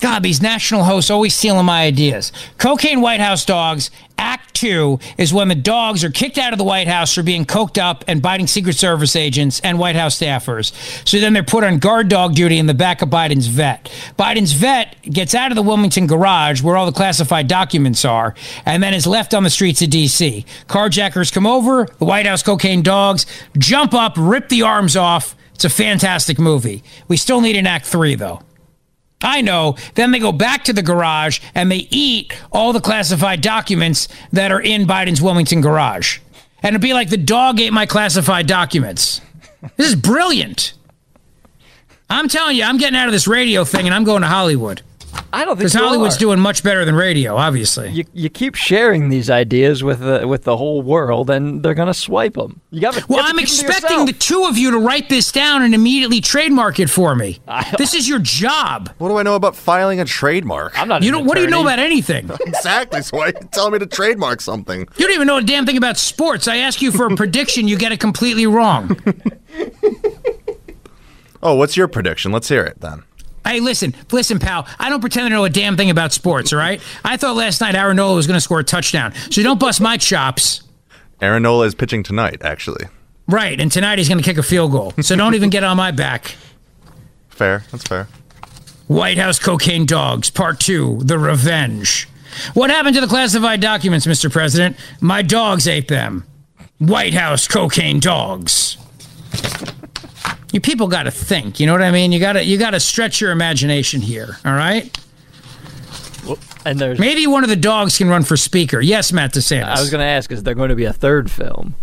[0.00, 2.32] God, these national hosts always stealing my ideas.
[2.58, 3.90] Cocaine White House dogs.
[4.16, 7.46] Act two is when the dogs are kicked out of the White House for being
[7.46, 10.72] coked up and biting Secret Service agents and White House staffers.
[11.08, 13.90] So then they're put on guard dog duty in the back of Biden's vet.
[14.18, 18.34] Biden's vet gets out of the Wilmington garage where all the classified documents are
[18.66, 20.44] and then is left on the streets of D.C.
[20.66, 23.24] Carjackers come over, the White House cocaine dogs
[23.56, 25.34] jump up, rip the arms off.
[25.54, 26.82] It's a fantastic movie.
[27.08, 28.42] We still need an act three, though.
[29.22, 29.76] I know.
[29.94, 34.50] Then they go back to the garage and they eat all the classified documents that
[34.50, 36.20] are in Biden's Wilmington garage.
[36.62, 39.20] And it'd be like the dog ate my classified documents.
[39.76, 40.72] This is brilliant.
[42.08, 44.82] I'm telling you, I'm getting out of this radio thing and I'm going to Hollywood.
[45.32, 46.20] I don't think Because you Hollywood's are.
[46.20, 47.90] doing much better than radio, obviously.
[47.90, 51.94] You, you keep sharing these ideas with the with the whole world, and they're gonna
[51.94, 52.60] swipe them.
[52.70, 56.20] You got Well, I'm expecting the two of you to write this down and immediately
[56.20, 57.38] trademark it for me.
[57.78, 58.90] This is your job.
[58.98, 60.78] What do I know about filing a trademark?
[60.78, 61.02] I'm not.
[61.02, 61.24] You don't.
[61.26, 62.28] What do you know about anything?
[62.40, 63.02] exactly.
[63.02, 64.80] So why are you telling me to trademark something?
[64.96, 66.48] You don't even know a damn thing about sports.
[66.48, 68.96] I ask you for a prediction, you get it completely wrong.
[71.42, 72.32] Oh, what's your prediction?
[72.32, 73.02] Let's hear it then.
[73.44, 74.66] Hey, listen, listen, pal.
[74.78, 76.52] I don't pretend to know a damn thing about sports.
[76.52, 76.80] All right.
[77.04, 79.80] I thought last night Aaron Nola was going to score a touchdown, so don't bust
[79.80, 80.62] my chops.
[81.20, 82.86] Aaron Nola is pitching tonight, actually.
[83.26, 84.92] Right, and tonight he's going to kick a field goal.
[85.02, 86.36] So don't even get on my back.
[87.28, 87.64] Fair.
[87.70, 88.08] That's fair.
[88.88, 92.08] White House cocaine dogs, part two, the revenge.
[92.54, 94.30] What happened to the classified documents, Mr.
[94.30, 94.76] President?
[95.00, 96.24] My dogs ate them.
[96.78, 98.76] White House cocaine dogs.
[100.52, 101.60] You people got to think.
[101.60, 102.12] You know what I mean?
[102.12, 104.36] You got to you got to stretch your imagination here.
[104.44, 104.96] All right.
[106.66, 108.80] And there's Maybe one of the dogs can run for speaker.
[108.80, 109.64] Yes, Matt DeSantis.
[109.64, 111.74] I was going to ask, is there going to be a third film?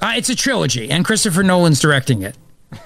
[0.00, 2.36] Uh, it's a trilogy, and Christopher Nolan's directing it.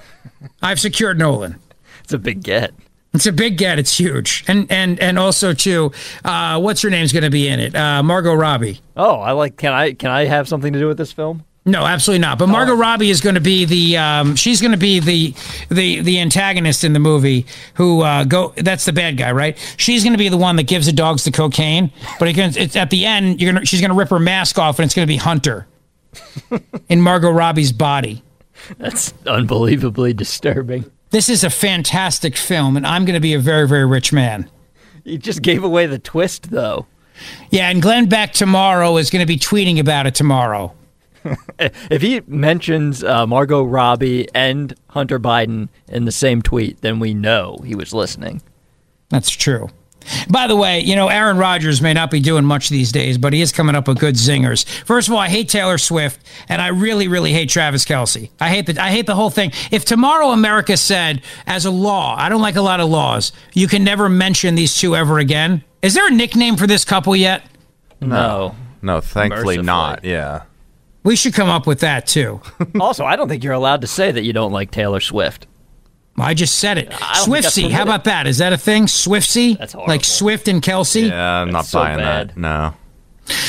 [0.61, 1.59] I've secured Nolan.
[2.03, 2.73] It's a big get.
[3.13, 3.79] It's a big get.
[3.79, 5.91] It's huge, and and and also too,
[6.23, 7.75] uh, what's her name's going to be in it?
[7.75, 8.79] Uh, Margot Robbie.
[8.95, 9.57] Oh, I like.
[9.57, 11.43] Can I can I have something to do with this film?
[11.69, 12.39] No, absolutely not.
[12.39, 15.33] But Margot Robbie is going to be the um, she's going to be the
[15.69, 17.45] the the antagonist in the movie.
[17.75, 18.53] Who uh, go?
[18.57, 19.57] That's the bad guy, right?
[19.77, 21.91] She's going to be the one that gives the dogs the cocaine.
[22.17, 23.39] But it can, it's at the end.
[23.39, 25.67] You're gonna she's going to rip her mask off, and it's going to be Hunter
[26.89, 28.23] in Margot Robbie's body.
[28.77, 30.89] That's unbelievably disturbing.
[31.11, 34.49] This is a fantastic film, and I'm going to be a very very rich man.
[35.03, 36.87] You just gave away the twist, though.
[37.49, 40.73] Yeah, and Glenn Beck tomorrow is going to be tweeting about it tomorrow.
[41.89, 47.13] If he mentions uh, Margot Robbie and Hunter Biden in the same tweet, then we
[47.13, 48.41] know he was listening.
[49.09, 49.69] That's true.
[50.29, 53.33] By the way, you know, Aaron Rodgers may not be doing much these days, but
[53.33, 54.65] he is coming up with good zingers.
[54.85, 58.29] First of all, I hate Taylor Swift, and I really, really hate Travis Kelce.
[58.39, 59.51] I hate the I hate the whole thing.
[59.71, 63.67] If tomorrow America said, as a law, I don't like a lot of laws, you
[63.67, 65.63] can never mention these two ever again.
[65.81, 67.43] Is there a nickname for this couple yet?
[68.01, 68.55] No.
[68.81, 69.65] No, thankfully Mercifully.
[69.65, 70.05] not.
[70.05, 70.43] Yeah.
[71.03, 72.41] We should come up with that too.
[72.79, 75.47] also, I don't think you're allowed to say that you don't like Taylor Swift.
[76.17, 76.87] I just said it.
[76.87, 77.71] I don't think that's Swiftsy.
[77.71, 78.27] How about that?
[78.27, 78.85] Is that a thing?
[78.85, 79.57] Swiftsy?
[79.57, 79.93] That's horrible.
[79.93, 81.07] Like Swift and Kelce?
[81.07, 82.29] Yeah, I'm not so buying bad.
[82.29, 82.37] that.
[82.37, 82.73] No.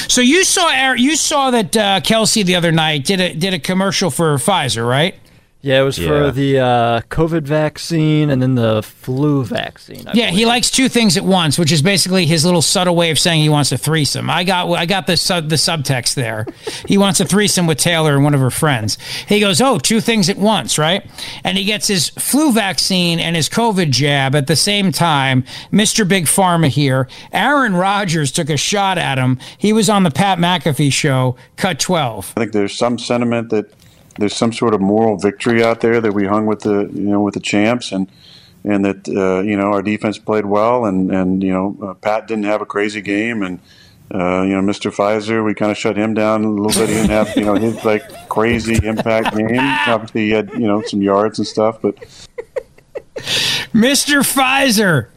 [0.08, 3.58] So you saw you saw that uh, Kelce the other night did a did a
[3.58, 5.14] commercial for Pfizer, right?
[5.62, 6.08] Yeah, it was Yeah.
[6.08, 10.04] for the uh, COVID vaccine and then the flu vaccine.
[10.08, 13.10] I Yeah, he likes two things at once, which is basically his little subtle way
[13.10, 14.30] of saying he wants a threesome.
[14.30, 16.46] I got I got the sub, the subtext there.
[16.88, 18.96] he wants a threesome with Taylor and one of her friends.
[19.28, 21.04] He goes, "Oh, two things at once, right?"
[21.44, 25.44] And he gets his flu vaccine and his COVID jab at the same time.
[25.70, 26.08] Mr.
[26.08, 27.06] Big Pharma here.
[27.34, 29.38] Aaron Rodgers took a shot at him.
[29.58, 32.32] He was on the Pat McAfee show, cut 12.
[32.36, 33.70] I think there's some sentiment that
[34.18, 37.20] there's some sort of moral victory out there that we hung with the you know
[37.20, 38.10] with the champs and
[38.64, 42.26] and that uh, you know our defense played well and and you know uh, Pat
[42.26, 43.60] didn't have a crazy game and
[44.12, 44.90] uh, you know Mr.
[44.90, 47.54] Pfizer we kind of shut him down a little bit he didn't have you know
[47.54, 51.96] his like crazy impact game obviously he had you know some yards and stuff but
[53.72, 54.20] Mr.
[54.20, 55.08] Pfizer.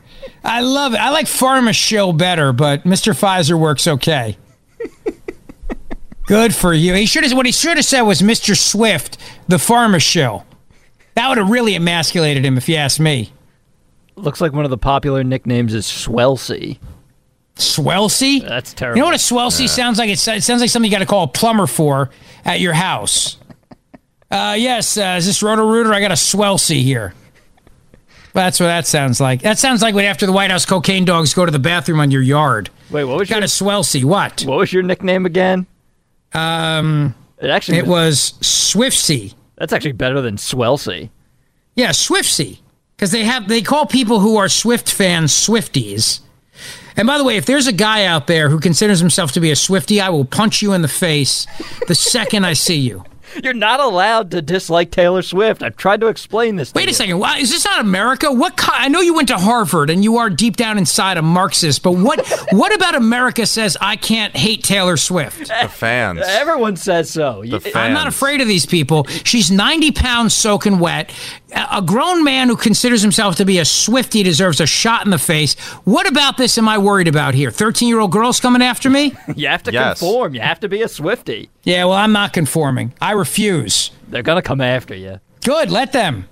[0.43, 0.97] I love it.
[0.97, 3.13] I like Pharma Show better, but Mr.
[3.13, 4.37] Pfizer works okay.
[6.25, 6.93] Good for you.
[6.93, 7.33] He should have.
[7.33, 8.57] What he should have said was Mr.
[8.57, 10.43] Swift, the Pharma show.
[11.15, 13.31] That would have really emasculated him, if you ask me.
[14.15, 16.79] Looks like one of the popular nicknames is Swelsey.
[17.55, 18.47] Swelsey.
[18.47, 18.97] That's terrible.
[18.97, 20.09] You know what a Swelsey sounds like?
[20.09, 22.09] It, it sounds like something you got to call a plumber for
[22.45, 23.37] at your house.
[24.31, 25.93] Uh, yes, uh, is this Roto Rooter?
[25.93, 27.13] I got a Swelsey here.
[28.33, 29.43] That's what that sounds like.
[29.43, 32.09] That sounds like when after the White House cocaine dogs go to the bathroom on
[32.09, 32.71] your yard.
[32.89, 34.03] Wait, what was Got your a Swelsey.
[34.03, 34.41] What?
[34.47, 35.67] what was your nickname again?
[36.33, 39.33] Um, It actually It was Swiftsy.
[39.57, 41.09] That's actually better than Swelsey.
[41.75, 42.59] Yeah, Swiftsy.
[42.95, 46.19] Because they have they call people who are Swift fans Swifties.
[46.95, 49.51] And by the way, if there's a guy out there who considers himself to be
[49.51, 51.47] a Swifty, I will punch you in the face
[51.87, 53.03] the second I see you.
[53.43, 55.63] You're not allowed to dislike Taylor Swift.
[55.63, 56.71] I've tried to explain this.
[56.71, 56.93] to Wait a you.
[56.93, 57.19] second.
[57.19, 58.31] Why, is this not America?
[58.31, 61.21] What ki- I know you went to Harvard and you are deep down inside a
[61.21, 65.47] Marxist, but what what about America says I can't hate Taylor Swift?
[65.47, 66.21] The fans.
[66.25, 67.41] Everyone says so.
[67.41, 69.05] You- I'm not afraid of these people.
[69.23, 71.11] She's 90 pounds soaking wet.
[71.55, 75.11] A a grown man who considers himself to be a Swifty deserves a shot in
[75.11, 75.55] the face.
[75.85, 77.49] What about this am I worried about here?
[77.51, 79.15] 13 year old girls coming after me?
[79.35, 79.99] You have to Yes.
[79.99, 80.35] conform.
[80.35, 81.49] You have to be a Swifty.
[81.63, 82.93] Yeah, well, I'm not conforming.
[83.01, 83.91] I refuse.
[84.07, 85.19] They're gonna come after you.
[85.43, 86.27] Good, let them.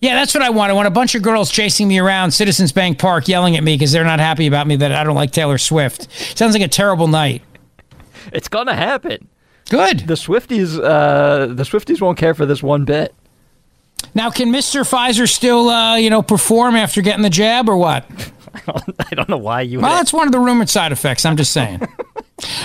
[0.00, 0.70] Yeah, that's what I want.
[0.70, 3.74] I want a bunch of girls chasing me around Citizens Bank Park yelling at me
[3.74, 6.08] because they're not happy about me that I don't like Taylor Swift.
[6.36, 7.42] Sounds like a terrible night.
[8.32, 9.28] It's gonna happen.
[9.70, 10.00] Good.
[10.00, 13.14] The Swifties, uh, the Swifties won't care for this one bit.
[14.16, 14.80] Now, can Mr.
[14.80, 18.06] Pfizer still, uh, you know, perform after getting the jab or what?
[19.10, 19.80] I don't know why you.
[19.80, 21.26] Well, that's one of the rumored side effects.
[21.26, 21.82] I'm just saying.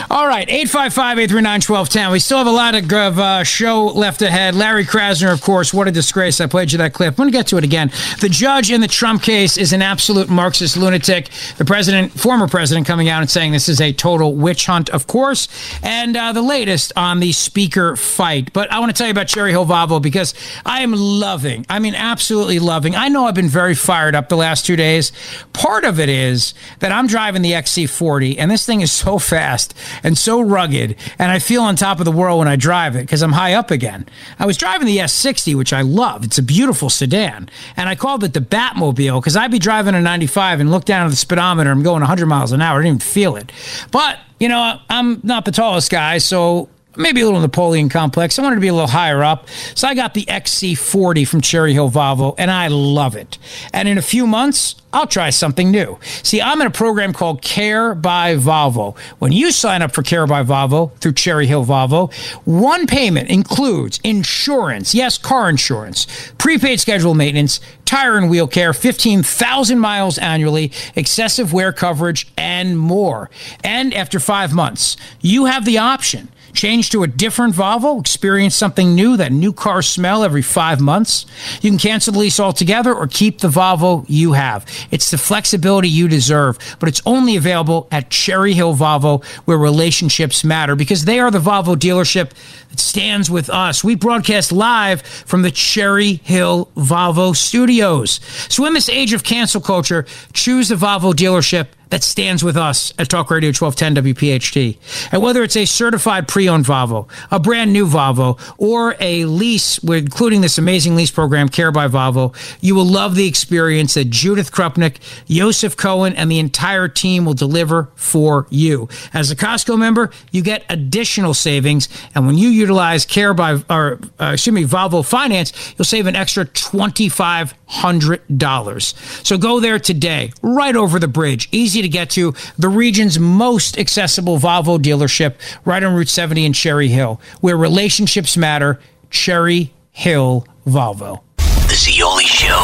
[0.10, 2.12] All right, 855 839 1210.
[2.12, 4.54] We still have a lot of of, uh, show left ahead.
[4.54, 6.42] Larry Krasner, of course, what a disgrace.
[6.42, 7.14] I played you that clip.
[7.14, 7.90] I'm going to get to it again.
[8.20, 11.30] The judge in the Trump case is an absolute Marxist lunatic.
[11.58, 15.08] The president, former president, coming out and saying this is a total witch hunt, of
[15.08, 15.48] course.
[15.82, 18.52] And uh, the latest on the speaker fight.
[18.52, 20.34] But I want to tell you about Cherry Hill Volvo because
[20.66, 22.94] I am loving, I mean, absolutely loving.
[22.94, 25.14] I know I've been very fired up the last two days.
[25.54, 29.61] Part of it is that I'm driving the XC40, and this thing is so fast
[30.04, 33.02] and so rugged, and I feel on top of the world when I drive it
[33.02, 34.06] because I'm high up again.
[34.40, 36.24] I was driving the S60, which I love.
[36.24, 40.02] It's a beautiful sedan, and I called it the Batmobile because I'd be driving a
[40.02, 41.70] 95 and look down at the speedometer.
[41.70, 42.80] I'm going 100 miles an hour.
[42.80, 43.52] I didn't even feel it.
[43.92, 48.38] But you know, I'm not the tallest guy, so maybe a little Napoleon complex.
[48.38, 49.48] I wanted to be a little higher up.
[49.76, 53.38] So I got the XC40 from Cherry Hill Volvo, and I love it.
[53.74, 55.98] And in a few months, I'll try something new.
[56.22, 58.98] See, I'm in a program called Care by Volvo.
[59.20, 62.14] When you sign up for Care by Volvo through Cherry Hill Volvo,
[62.46, 69.80] one payment includes insurance, yes, car insurance, prepaid schedule maintenance, tire and wheel care, 15,000
[69.80, 73.30] miles annually, excessive wear coverage, and more.
[73.64, 78.94] And after five months, you have the option Change to a different Volvo, experience something
[78.94, 81.26] new, that new car smell every five months.
[81.62, 84.66] You can cancel the lease altogether or keep the Volvo you have.
[84.92, 90.44] It's the flexibility you deserve, but it's only available at Cherry Hill Volvo where relationships
[90.44, 92.32] matter because they are the Volvo dealership
[92.70, 93.84] that stands with us.
[93.84, 98.20] We broadcast live from the Cherry Hill Volvo studios.
[98.50, 102.94] So in this age of cancel culture, choose the Volvo dealership that stands with us
[102.98, 105.12] at Talk Radio 1210 WPHT.
[105.12, 110.42] And whether it's a certified pre-owned Volvo, a brand new Volvo, or a lease, including
[110.42, 114.98] this amazing lease program, Care by Volvo, you will love the experience that Judith Krupnik,
[115.28, 118.88] Joseph Cohen, and the entire team will deliver for you.
[119.14, 124.00] As a Costco member, you get additional savings, and when you utilize Care by, or
[124.20, 128.96] uh, excuse me, Volvo Finance, you'll save an extra twenty-five hundred dollars.
[129.24, 133.78] So go there today, right over the bridge, easy to get to, the region's most
[133.78, 138.80] accessible Volvo dealership, right on Route 70 in Cherry Hill, where relationships matter.
[139.10, 141.22] Cherry Hill Volvo.
[141.38, 142.56] The Zeoli Show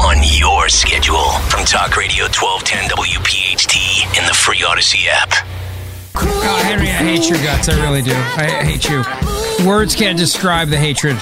[0.00, 5.32] on your schedule from Talk Radio 1210 WPHT in the free Audacy app.
[6.14, 7.68] Oh, Henry, I hate your guts.
[7.68, 8.12] I really do.
[8.14, 9.31] I hate you.
[9.66, 11.16] Words can't describe the hatred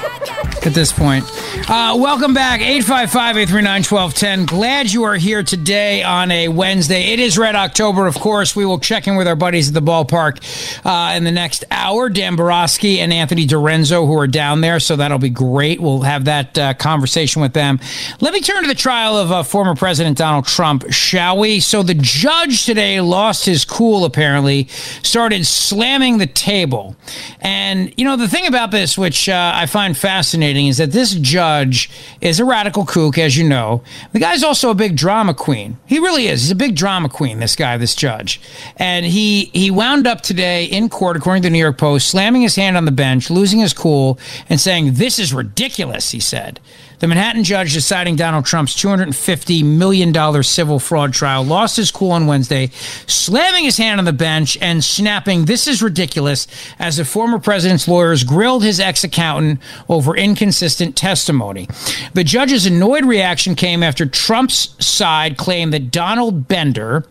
[0.66, 1.24] at this point.
[1.68, 4.46] Uh, welcome back, 855 839 1210.
[4.46, 7.12] Glad you are here today on a Wednesday.
[7.12, 8.54] It is Red October, of course.
[8.54, 10.40] We will check in with our buddies at the ballpark
[10.84, 12.08] uh, in the next hour.
[12.08, 15.80] Dan Borowski and Anthony Dorenzo, who are down there, so that'll be great.
[15.80, 17.78] We'll have that uh, conversation with them.
[18.20, 21.60] Let me turn to the trial of uh, former President Donald Trump, shall we?
[21.60, 24.68] So the judge today lost his cool, apparently,
[25.02, 26.96] started slamming the table.
[27.40, 31.14] And, you know, the thing about this, which uh, I find fascinating, is that this
[31.14, 33.82] judge is a radical kook, as you know.
[34.12, 35.78] The guy's also a big drama queen.
[35.86, 36.42] He really is.
[36.42, 38.40] He's a big drama queen, this guy, this judge.
[38.76, 42.42] And he, he wound up today in court, according to the New York Post, slamming
[42.42, 44.18] his hand on the bench, losing his cool,
[44.48, 46.60] and saying, This is ridiculous, he said.
[47.00, 52.26] The Manhattan judge deciding Donald Trump's $250 million civil fraud trial lost his cool on
[52.26, 52.68] Wednesday,
[53.06, 56.46] slamming his hand on the bench and snapping, This is ridiculous,
[56.78, 61.68] as the former president's lawyers grilled his ex accountant over inconsistent testimony.
[62.12, 67.06] The judge's annoyed reaction came after Trump's side claimed that Donald Bender,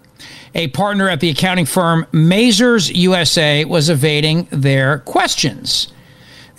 [0.54, 5.92] a partner at the accounting firm Mazars USA, was evading their questions.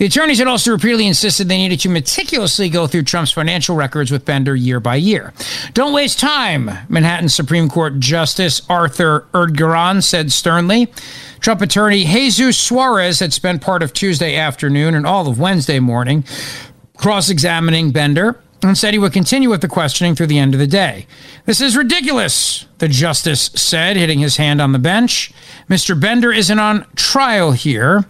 [0.01, 4.09] The attorneys had also repeatedly insisted they needed to meticulously go through Trump's financial records
[4.09, 5.31] with Bender year by year.
[5.75, 10.91] Don't waste time, Manhattan Supreme Court Justice Arthur Engoron said sternly.
[11.39, 16.23] Trump attorney Jesus Suarez had spent part of Tuesday afternoon and all of Wednesday morning
[16.97, 20.59] cross examining Bender and said he would continue with the questioning through the end of
[20.59, 21.05] the day.
[21.45, 25.31] This is ridiculous, the justice said, hitting his hand on the bench.
[25.69, 25.99] Mr.
[25.99, 28.07] Bender isn't on trial here.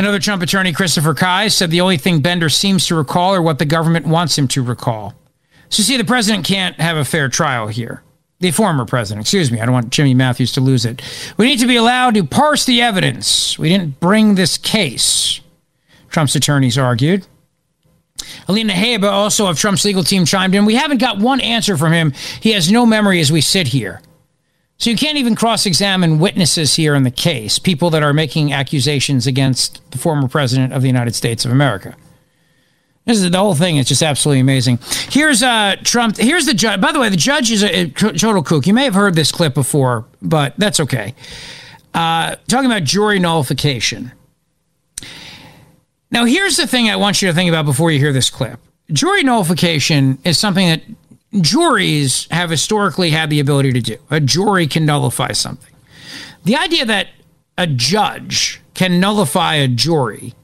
[0.00, 3.58] Another Trump attorney, Christopher Kai, said the only thing Bender seems to recall are what
[3.58, 5.12] the government wants him to recall.
[5.68, 8.02] So, see, the president can't have a fair trial here.
[8.38, 11.02] The former president, excuse me, I don't want Jimmy Matthews to lose it.
[11.36, 13.58] We need to be allowed to parse the evidence.
[13.58, 15.42] We didn't bring this case,
[16.08, 17.26] Trump's attorneys argued.
[18.48, 20.64] Alina Habba, also of Trump's legal team, chimed in.
[20.64, 22.14] We haven't got one answer from him.
[22.40, 24.00] He has no memory as we sit here.
[24.80, 28.54] So you can't even cross examine witnesses here in the case, people that are making
[28.54, 31.94] accusations against the former president of the United States of America.
[33.04, 33.76] This is the whole thing.
[33.76, 34.78] It's just absolutely amazing.
[35.10, 36.16] Here's uh, Trump.
[36.16, 36.80] Here's the judge.
[36.80, 38.66] By the way, the judge is a, a total kook.
[38.66, 41.14] You may have heard this clip before, but that's okay.
[41.92, 44.12] Uh, talking about jury nullification.
[46.10, 48.58] Now, here's the thing I want you to think about before you hear this clip.
[48.90, 50.82] Jury nullification is something that
[51.40, 53.96] juries have historically had the ability to do.
[54.10, 55.72] A jury can nullify something.
[56.44, 57.08] The idea that
[57.58, 60.34] a judge can nullify a jury,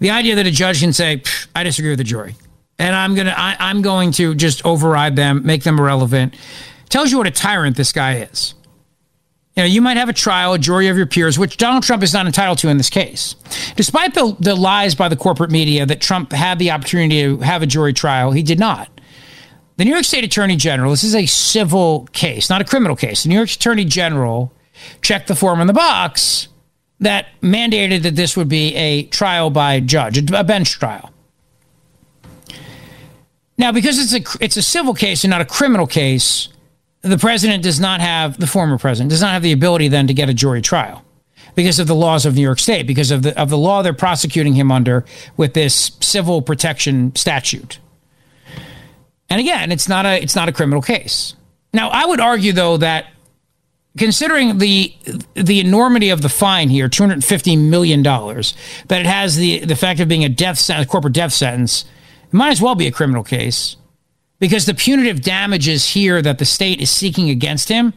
[0.00, 1.22] the idea that a judge can say,
[1.54, 2.34] "I disagree with the jury,"
[2.78, 6.34] and I'm gonna, I'm going to just override them, make them irrelevant,
[6.88, 8.54] tells you what a tyrant this guy is.
[9.56, 12.02] You know, you might have a trial, a jury of your peers, which Donald Trump
[12.02, 13.36] is not entitled to in this case.
[13.74, 17.62] Despite the, the lies by the corporate media that Trump had the opportunity to have
[17.62, 18.90] a jury trial, he did not.
[19.76, 23.24] The New York State Attorney General, this is a civil case, not a criminal case.
[23.24, 24.52] The New York Attorney General
[25.02, 26.48] checked the form in the box
[27.00, 31.12] that mandated that this would be a trial by judge, a bench trial.
[33.58, 36.48] Now, because it's a it's a civil case and not a criminal case,
[37.02, 40.14] the president does not have the former president does not have the ability then to
[40.14, 41.04] get a jury trial
[41.54, 43.94] because of the laws of New York State, because of the of the law they're
[43.94, 45.04] prosecuting him under
[45.36, 47.78] with this civil protection statute.
[49.28, 51.34] And again, it's not a it's not a criminal case.
[51.72, 53.06] Now, I would argue though that
[53.98, 54.94] considering the
[55.34, 58.54] the enormity of the fine here, two hundred fifty million dollars,
[58.88, 61.84] that it has the the fact of being a death sentence, corporate death sentence,
[62.24, 63.76] it might as well be a criminal case
[64.38, 67.94] because the punitive damages here that the state is seeking against him.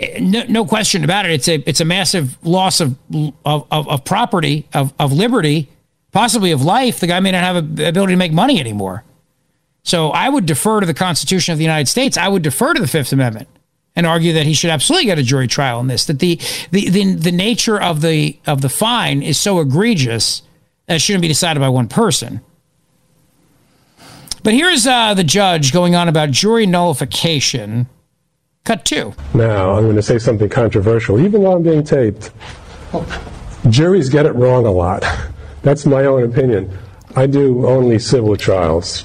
[0.00, 1.32] Eh, no, no question about it.
[1.32, 2.98] It's a it's a massive loss of
[3.44, 5.68] of, of, of property, of, of liberty,
[6.12, 7.00] possibly of life.
[7.00, 9.04] The guy may not have the ability to make money anymore.
[9.84, 12.16] So I would defer to the Constitution of the United States.
[12.16, 13.48] I would defer to the Fifth Amendment
[13.94, 16.06] and argue that he should absolutely get a jury trial in this.
[16.06, 20.42] That the the the, the nature of the of the fine is so egregious
[20.86, 22.40] that it shouldn't be decided by one person.
[24.42, 27.86] But here's uh, the judge going on about jury nullification.
[28.64, 29.14] Cut two.
[29.34, 32.30] Now, I'm going to say something controversial, even though I'm being taped.
[33.68, 35.04] Juries get it wrong a lot.
[35.62, 36.76] That's my own opinion.
[37.16, 39.04] I do only civil trials,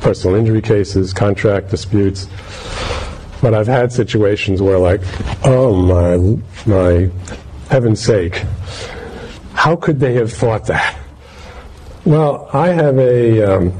[0.00, 2.26] personal injury cases, contract disputes.
[3.40, 5.00] But I've had situations where, like,
[5.44, 7.10] oh my, my
[7.68, 8.42] heaven's sake,
[9.54, 10.96] how could they have thought that?
[12.04, 13.78] Well, I have a, um,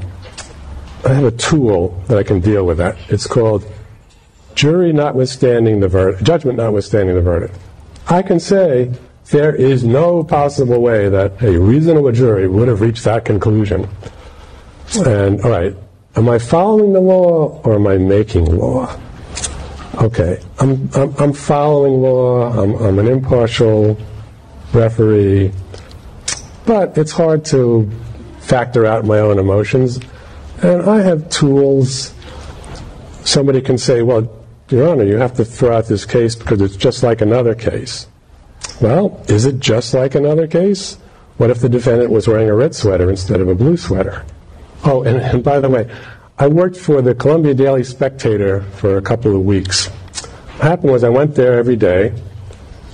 [1.05, 2.97] I have a tool that I can deal with that.
[3.09, 3.65] It's called
[4.55, 7.57] jury notwithstanding the verdict, judgment notwithstanding the verdict.
[8.07, 8.93] I can say
[9.31, 13.87] there is no possible way that a reasonable jury would have reached that conclusion.
[15.05, 15.75] And all right,
[16.15, 18.99] am I following the law or am I making law?
[19.95, 22.51] Okay, I'm I'm, I'm following law.
[22.51, 23.97] I'm, I'm an impartial
[24.73, 25.51] referee,
[26.65, 27.89] but it's hard to
[28.39, 29.99] factor out my own emotions.
[30.61, 32.13] And I have tools.
[33.23, 34.29] Somebody can say, well,
[34.69, 38.07] Your Honor, you have to throw out this case because it's just like another case.
[38.81, 40.97] Well, is it just like another case?
[41.37, 44.25] What if the defendant was wearing a red sweater instead of a blue sweater?
[44.85, 45.89] Oh, and, and by the way,
[46.37, 49.87] I worked for the Columbia Daily Spectator for a couple of weeks.
[49.87, 52.13] What happened was I went there every day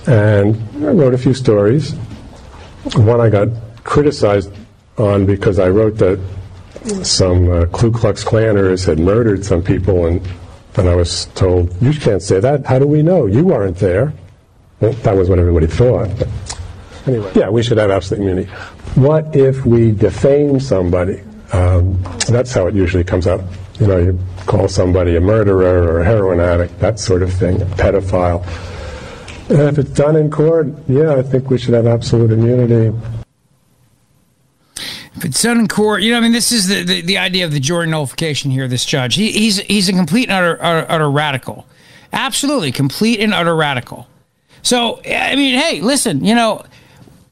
[0.06, 1.92] and I wrote a few stories.
[2.94, 3.48] One I got
[3.84, 4.52] criticized
[4.98, 6.20] on because I wrote that
[7.02, 10.26] some uh, Ku Klux Klanners had murdered some people, and,
[10.76, 12.64] and I was told, You can't say that.
[12.64, 13.26] How do we know?
[13.26, 14.14] You weren't there.
[14.80, 16.08] Well, that was what everybody thought.
[16.18, 16.28] But
[17.06, 18.50] anyway, yeah, we should have absolute immunity.
[18.94, 21.22] What if we defame somebody?
[21.52, 23.40] Um, that's how it usually comes up.
[23.80, 27.60] You know, you call somebody a murderer or a heroin addict, that sort of thing,
[27.62, 28.44] a pedophile.
[29.48, 32.96] And if it's done in court, yeah, I think we should have absolute immunity.
[35.16, 37.44] If it's done in court, you know, I mean, this is the, the, the idea
[37.44, 38.68] of the jury nullification here.
[38.68, 41.66] This judge, he, he's he's a complete and utter, utter, utter radical,
[42.12, 44.06] absolutely complete and utter radical.
[44.62, 46.64] So, I mean, hey, listen, you know,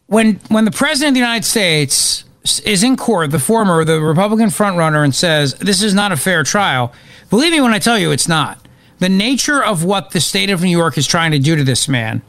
[0.06, 2.24] when when the president of the United States
[2.64, 6.42] is in court, the former, the Republican frontrunner, and says this is not a fair
[6.42, 6.92] trial,
[7.30, 8.66] believe me when I tell you, it's not.
[8.98, 11.88] The nature of what the state of New York is trying to do to this
[11.88, 12.22] man.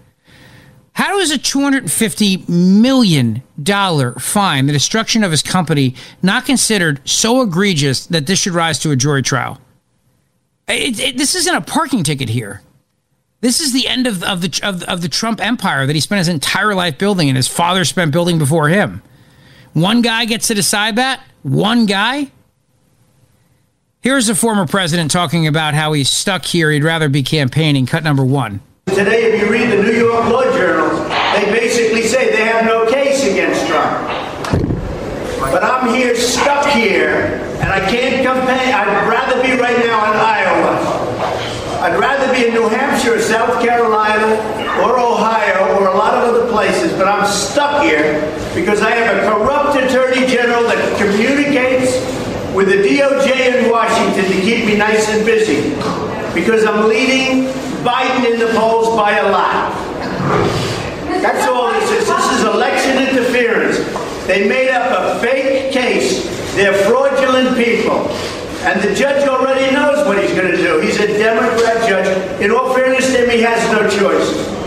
[0.94, 3.44] How is a $250 million
[4.20, 8.92] fine, the destruction of his company, not considered so egregious that this should rise to
[8.92, 9.62] a jury trial?
[10.68, 12.62] It, it, this isn't a parking ticket here.
[13.42, 16.18] This is the end of, of, the, of, of the Trump empire that he spent
[16.18, 19.02] his entire life building and his father spent building before him.
[19.74, 21.22] One guy gets to decide that?
[21.44, 22.32] One guy?
[24.02, 26.72] Here's a former president talking about how he's stuck here.
[26.72, 27.86] He'd rather be campaigning.
[27.86, 28.62] Cut number one.
[28.88, 31.00] Today, if you read the New York law journals,
[31.36, 34.08] they basically say they have no case against Trump.
[35.40, 38.74] But I'm here, stuck here, and I can't campaign.
[38.74, 41.00] I'd rather be right now in Iowa.
[41.82, 44.36] I'd rather be in New Hampshire, South Carolina,
[44.84, 48.20] or Ohio, or a lot of other places, but I'm stuck here
[48.54, 51.96] because I have a corrupt attorney general that communicates
[52.54, 55.70] with the DOJ in Washington to keep me nice and busy
[56.36, 57.48] because I'm leading
[57.80, 59.72] Biden in the polls by a lot.
[61.24, 62.10] That's all this is.
[62.10, 63.78] This is election interference.
[64.28, 66.28] They made up a fake case.
[66.56, 68.10] They're fraudulent people.
[68.68, 70.82] And the judge already knows what he's going to do.
[70.82, 72.42] He's a Democrat judge.
[72.42, 74.59] In all fairness to him, he has no choice.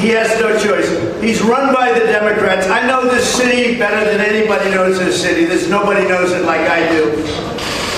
[0.00, 0.88] He has no choice.
[1.22, 2.68] He's run by the Democrats.
[2.68, 5.46] I know this city better than anybody knows this city.
[5.46, 7.16] There's nobody knows it like I do.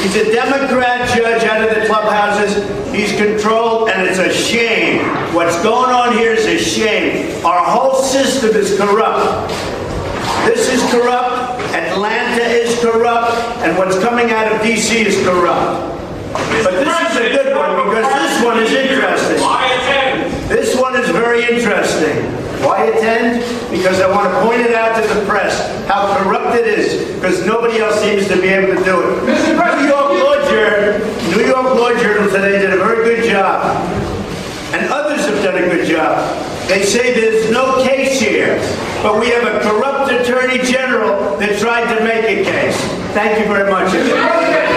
[0.03, 2.55] He's a Democrat judge out of the clubhouses.
[2.95, 5.05] He's controlled, and it's a shame.
[5.35, 7.45] What's going on here is a shame.
[7.45, 9.51] Our whole system is corrupt.
[10.47, 11.61] This is corrupt.
[11.75, 13.33] Atlanta is corrupt.
[13.59, 15.01] And what's coming out of D.C.
[15.01, 15.99] is corrupt.
[16.33, 19.68] But this is a good one because this one is interesting.
[21.13, 22.25] Very interesting.
[22.65, 23.41] Why attend?
[23.71, 27.45] Because I want to point it out to the press how corrupt it is, because
[27.47, 29.25] nobody else seems to be able to do it.
[29.79, 33.77] New York Law Journal, New York Law Journal today did a very good job,
[34.75, 36.19] and others have done a good job.
[36.69, 38.59] They say there's no case here,
[39.03, 42.77] but we have a corrupt attorney general that tried to make a case.
[43.15, 44.68] Thank you very much.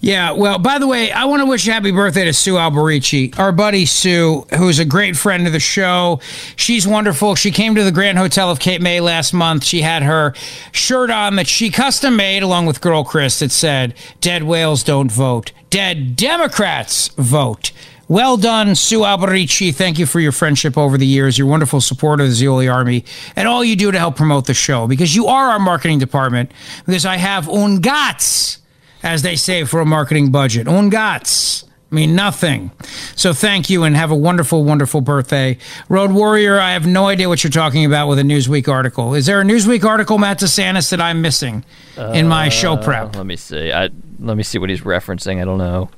[0.00, 3.36] Yeah, well, by the way, I want to wish a happy birthday to Sue Alberici,
[3.36, 6.20] our buddy Sue, who's a great friend of the show.
[6.54, 7.34] She's wonderful.
[7.34, 9.64] She came to the Grand Hotel of Cape May last month.
[9.64, 10.34] She had her
[10.70, 15.10] shirt on that she custom made along with Girl Chris that said, Dead whales don't
[15.10, 17.72] vote, dead Democrats vote.
[18.06, 19.74] Well done, Sue Alberici.
[19.74, 23.04] Thank you for your friendship over the years, your wonderful support of the Zeoli Army,
[23.36, 26.52] and all you do to help promote the show because you are our marketing department.
[26.86, 28.58] Because I have un gats
[29.02, 30.68] as they say, for a marketing budget.
[30.68, 31.64] Un gats.
[31.90, 32.70] Mean, nothing.
[33.16, 35.56] So thank you and have a wonderful, wonderful birthday.
[35.88, 39.14] Road Warrior, I have no idea what you're talking about with a Newsweek article.
[39.14, 41.64] Is there a Newsweek article, Matt DeSantis, that I'm missing
[41.96, 43.14] in my show prep?
[43.14, 43.72] Uh, Let me see.
[43.72, 43.88] I,
[44.20, 45.40] let me see what he's referencing.
[45.40, 45.88] I don't know.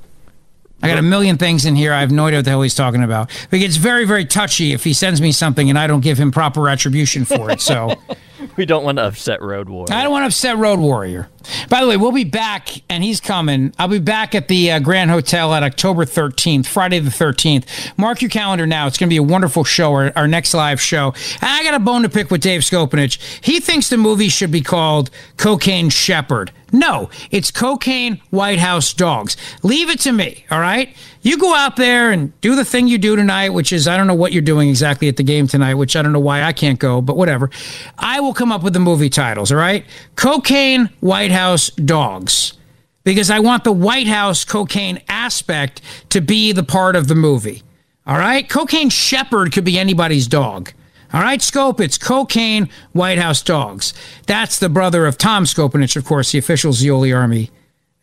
[0.81, 1.93] I got a million things in here.
[1.93, 3.29] I have no idea what the hell he's talking about.
[3.49, 6.17] But it gets very, very touchy if he sends me something and I don't give
[6.17, 7.61] him proper attribution for it.
[7.61, 8.01] So
[8.55, 9.93] we don't want to upset Road Warrior.
[9.93, 11.29] I don't want to upset Road Warrior.
[11.69, 13.73] By the way, we'll be back, and he's coming.
[13.79, 17.97] I'll be back at the uh, Grand Hotel at October 13th, Friday the 13th.
[17.97, 18.87] Mark your calendar now.
[18.87, 21.13] It's going to be a wonderful show, our, our next live show.
[21.41, 23.19] And I got a bone to pick with Dave Skopinich.
[23.43, 26.51] He thinks the movie should be called Cocaine Shepherd.
[26.71, 29.35] No, it's Cocaine White House Dogs.
[29.61, 30.95] Leave it to me, all right?
[31.21, 34.07] You go out there and do the thing you do tonight, which is I don't
[34.07, 36.53] know what you're doing exactly at the game tonight, which I don't know why I
[36.53, 37.49] can't go, but whatever.
[37.97, 39.85] I will come up with the movie titles, all right?
[40.15, 42.53] Cocaine White House Dogs.
[43.03, 47.63] Because I want the White House cocaine aspect to be the part of the movie.
[48.05, 48.47] All right?
[48.47, 50.71] Cocaine Shepherd could be anybody's dog.
[51.13, 53.93] All right, Scope, it's Cocaine White House Dogs.
[54.27, 57.49] That's the brother of Tom Skopinich, of course, the official Zeoli Army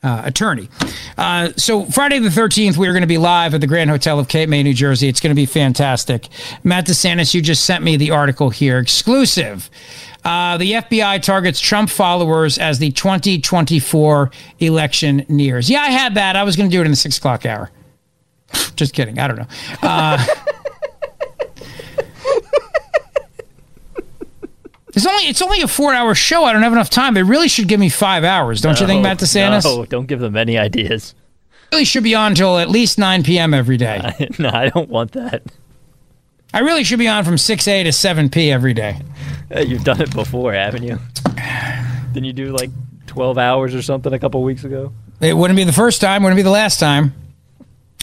[0.02, 0.68] uh, attorney.
[1.16, 4.18] Uh, so Friday the 13th, we are going to be live at the Grand Hotel
[4.18, 5.08] of Cape May, New Jersey.
[5.08, 6.28] It's going to be fantastic.
[6.62, 9.70] Matt DeSantis, you just sent me the article here, exclusive.
[10.28, 15.70] Uh, the FBI targets Trump followers as the 2024 election nears.
[15.70, 16.36] Yeah, I had that.
[16.36, 17.70] I was going to do it in the six o'clock hour.
[18.76, 19.18] Just kidding.
[19.18, 19.46] I don't know.
[19.82, 20.24] Uh,
[24.94, 26.42] It's only it's only a four hour show.
[26.44, 27.14] I don't have enough time.
[27.14, 29.62] They really should give me five hours, don't you think, Matt DeSantis?
[29.62, 31.14] No, don't give them any ideas.
[31.70, 33.54] Really should be on until at least nine p.m.
[33.54, 34.28] every day.
[34.40, 35.42] no, I don't want that.
[36.52, 39.00] I really should be on from 6A to 7P every day.
[39.54, 40.98] You've done it before, haven't you?
[42.12, 42.70] Didn't you do like
[43.06, 44.92] 12 hours or something a couple weeks ago?
[45.20, 47.12] It wouldn't be the first time, wouldn't be the last time.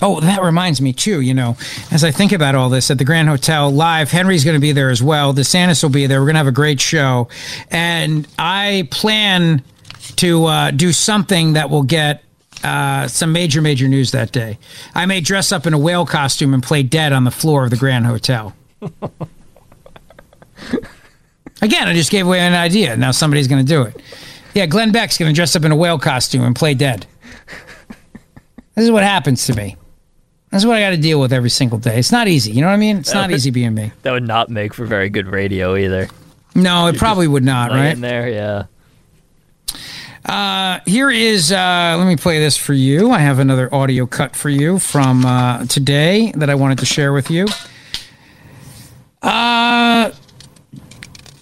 [0.02, 1.22] Oh, that reminds me too.
[1.22, 1.58] You know,
[1.90, 4.74] as I think about all this at the Grand Hotel live, Henry's going to be
[4.74, 5.34] there as well.
[5.34, 6.20] DeSantis will be there.
[6.20, 7.30] We're going to have a great show,
[7.72, 9.64] and I plan
[10.18, 12.25] to uh, do something that will get
[12.66, 14.58] uh, some major, major news that day.
[14.96, 17.70] I may dress up in a whale costume and play dead on the floor of
[17.70, 18.56] the Grand Hotel.
[21.62, 22.98] Again, I just gave away an idea.
[22.98, 24.02] Now somebody's going to do it.
[24.54, 27.06] Yeah, Glenn Beck's going to dress up in a whale costume and play dead.
[28.74, 29.78] This is what happens to me.
[30.52, 31.98] This is what I got to deal with every single day.
[32.00, 32.52] It's not easy.
[32.52, 32.98] You know what I mean?
[32.98, 33.92] It's not easy being me.
[34.02, 36.08] That would not make for very good radio either.
[36.56, 37.94] No, it probably would not, right?
[37.94, 38.66] In there, yeah.
[40.26, 43.12] Uh, here is, uh, let me play this for you.
[43.12, 47.14] I have another audio cut for you from uh, today that I wanted to share
[47.14, 47.46] with you.
[49.22, 50.12] Uh,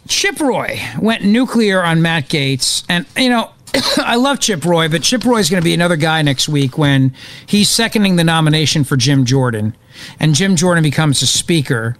[0.10, 2.84] Chip Roy went nuclear on Matt Gaetz.
[2.90, 3.52] And, you know,
[3.98, 6.78] I love Chip Roy, but Chip Roy is going to be another guy next week
[6.78, 7.14] when
[7.46, 9.76] he's seconding the nomination for Jim Jordan.
[10.20, 11.96] And Jim Jordan becomes a speaker.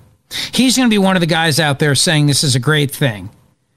[0.52, 2.92] He's going to be one of the guys out there saying this is a great
[2.92, 3.30] thing.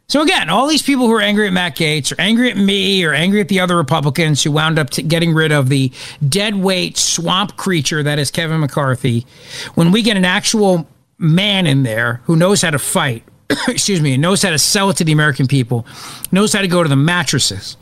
[0.09, 3.05] So again, all these people who are angry at Matt Gaetz, or angry at me,
[3.05, 5.91] or angry at the other Republicans who wound up t- getting rid of the
[6.27, 9.27] dead weight swamp creature that is Kevin McCarthy,
[9.75, 10.87] when we get an actual
[11.19, 13.25] man in there who knows how to fight,
[13.69, 15.85] excuse me, and knows how to sell it to the American people,
[16.31, 17.77] knows how to go to the mattresses,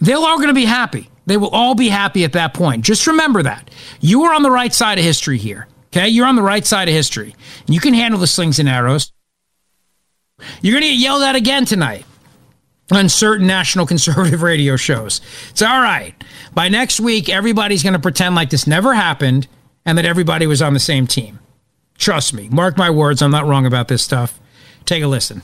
[0.00, 1.08] they're all going to be happy.
[1.26, 2.84] They will all be happy at that point.
[2.84, 3.70] Just remember that.
[4.00, 5.68] You are on the right side of history here.
[5.88, 6.08] Okay?
[6.08, 7.34] You're on the right side of history.
[7.66, 9.12] And you can handle the slings and arrows.
[10.62, 12.04] You're going to get yelled at again tonight
[12.90, 15.20] on certain national conservative radio shows.
[15.50, 16.14] It's all right.
[16.54, 19.46] By next week, everybody's going to pretend like this never happened
[19.84, 21.38] and that everybody was on the same team.
[21.96, 22.48] Trust me.
[22.50, 23.22] Mark my words.
[23.22, 24.40] I'm not wrong about this stuff.
[24.84, 25.42] Take a listen.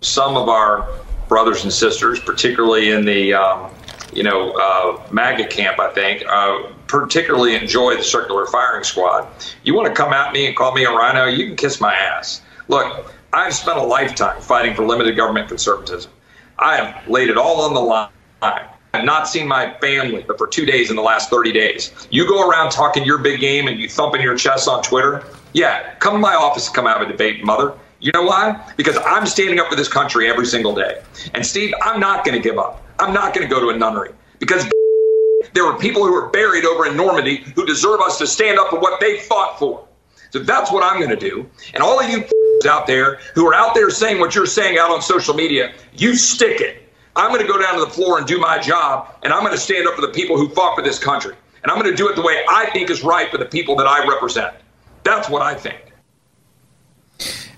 [0.00, 0.88] some of our
[1.28, 3.70] brothers and sisters, particularly in the um,
[4.12, 9.28] you know uh, MAGA camp, I think, uh, particularly enjoy the circular firing squad.
[9.62, 11.26] You want to come at me and call me a RINO?
[11.26, 12.40] You can kiss my ass.
[12.68, 16.10] Look, I've spent a lifetime fighting for limited government conservatism.
[16.58, 18.10] I have laid it all on the line.
[18.42, 22.08] I've not seen my family but for two days in the last 30 days.
[22.10, 25.24] You go around talking your big game and you thumping your chest on Twitter.
[25.52, 27.74] Yeah, come to my office and come have a debate, mother.
[28.00, 28.72] You know why?
[28.76, 31.02] Because I'm standing up for this country every single day.
[31.34, 32.82] And Steve, I'm not going to give up.
[32.98, 34.10] I'm not going to go to a nunnery
[34.40, 34.64] because
[35.52, 38.70] there were people who were buried over in Normandy who deserve us to stand up
[38.70, 39.86] for what they fought for.
[40.30, 41.48] So that's what I'm going to do.
[41.74, 42.24] And all of you
[42.66, 46.14] out there who are out there saying what you're saying out on social media, you
[46.14, 46.88] stick it.
[47.16, 49.54] I'm going to go down to the floor and do my job, and I'm going
[49.54, 51.34] to stand up for the people who fought for this country.
[51.62, 53.76] And I'm going to do it the way I think is right for the people
[53.76, 54.54] that I represent.
[55.02, 55.92] That's what I think.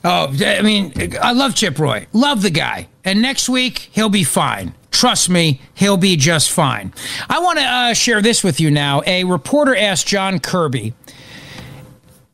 [0.04, 2.06] Oh, I mean, I love Chip Roy.
[2.12, 2.88] Love the guy.
[3.04, 4.74] And next week, he'll be fine.
[4.90, 6.92] Trust me, he'll be just fine.
[7.28, 9.02] I want to uh, share this with you now.
[9.06, 10.94] A reporter asked John Kirby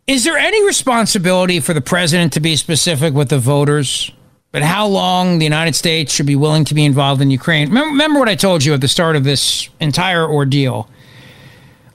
[0.08, 4.10] Is there any responsibility for the president to be specific with the voters?
[4.52, 7.70] But how long the United States should be willing to be involved in Ukraine?
[7.70, 10.88] Remember, what I told you at the start of this entire ordeal?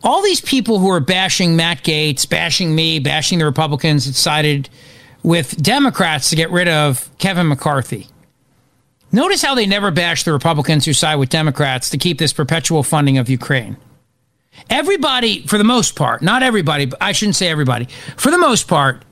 [0.04, 4.70] All these people who are bashing Matt Gaetz, bashing me, bashing the Republicans that sided
[5.24, 8.10] with Democrats to get rid of Kevin McCarthy.
[9.12, 12.84] Notice how they never bash the Republicans who side with Democrats to keep this perpetual
[12.84, 13.76] funding of Ukraine.
[14.70, 17.88] Everybody, for the most part, not everybody, but I shouldn't say everybody,
[18.18, 19.04] for the most part,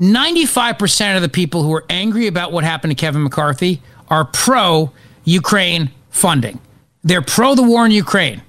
[0.00, 4.92] 95% of the people who are angry about what happened to Kevin McCarthy are pro
[5.24, 6.58] Ukraine funding.
[7.02, 8.42] They're pro the war in Ukraine.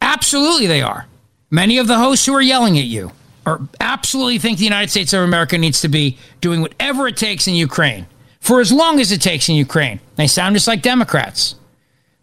[0.00, 1.06] Absolutely, they are.
[1.50, 3.12] Many of the hosts who are yelling at you
[3.46, 7.46] are absolutely think the United States of America needs to be doing whatever it takes
[7.46, 8.06] in Ukraine
[8.40, 10.00] for as long as it takes in Ukraine.
[10.16, 11.56] They sound just like Democrats.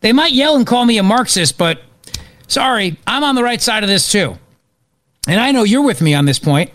[0.02, 1.82] They might yell and call me a Marxist, but
[2.48, 4.38] sorry, I'm on the right side of this too.
[5.28, 6.72] And I know you're with me on this point.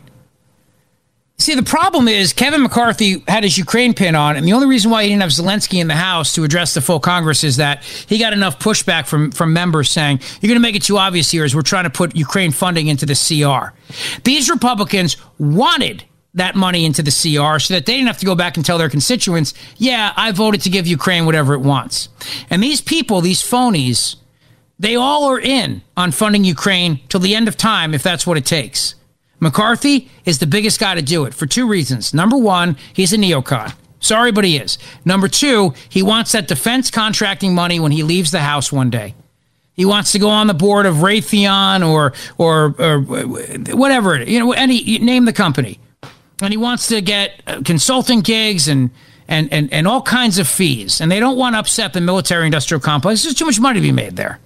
[1.43, 4.93] See, the problem is Kevin McCarthy had his Ukraine pin on, and the only reason
[4.93, 7.83] why he didn't have Zelensky in the House to address the full Congress is that
[7.83, 11.33] he got enough pushback from, from members saying, You're going to make it too obvious
[11.33, 13.77] here as we're trying to put Ukraine funding into the CR.
[14.23, 16.05] These Republicans wanted
[16.35, 18.79] that money into the CR so that they didn't have to go back and tell
[18.79, 22.09] their constituents, Yeah, I voted to give Ukraine whatever it wants.
[22.51, 24.15] And these people, these phonies,
[24.83, 28.37] they all are in on funding Ukraine till the end of time if that's what
[28.37, 28.97] it takes.
[29.39, 32.13] McCarthy is the biggest guy to do it for two reasons.
[32.13, 33.75] Number one, he's a neocon.
[34.01, 34.79] Sorry, but he is.
[35.05, 39.15] Number two, he wants that defense contracting money when he leaves the House one day.
[39.75, 43.01] He wants to go on the board of Raytheon or or, or
[43.77, 45.79] whatever, you know, any name the company.
[46.43, 48.91] and he wants to get uh, consulting gigs and
[49.29, 51.01] and, and, and all kinds of fees.
[51.01, 53.23] And they don't want to upset the military industrial complex.
[53.23, 54.41] There's too much money to be made there.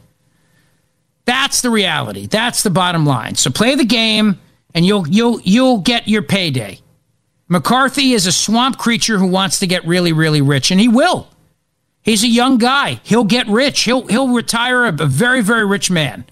[1.27, 2.27] That's the reality.
[2.27, 3.35] That's the bottom line.
[3.35, 4.41] So play the game
[4.74, 6.81] and you'll you'll you'll get your payday.
[7.49, 11.29] McCarthy is a swamp creature who wants to get really, really rich, and he will.
[12.03, 13.01] He's a young guy.
[13.03, 13.83] He'll get rich.
[13.83, 16.24] He'll he'll retire a, a very, very rich man.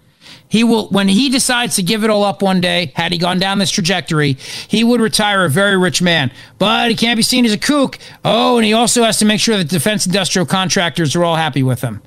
[0.46, 3.40] He will when he decides to give it all up one day, had he gone
[3.40, 4.34] down this trajectory,
[4.68, 6.30] he would retire a very rich man.
[6.58, 7.98] But he can't be seen as a kook.
[8.24, 11.64] Oh, and he also has to make sure that defense industrial contractors are all happy
[11.64, 12.02] with him.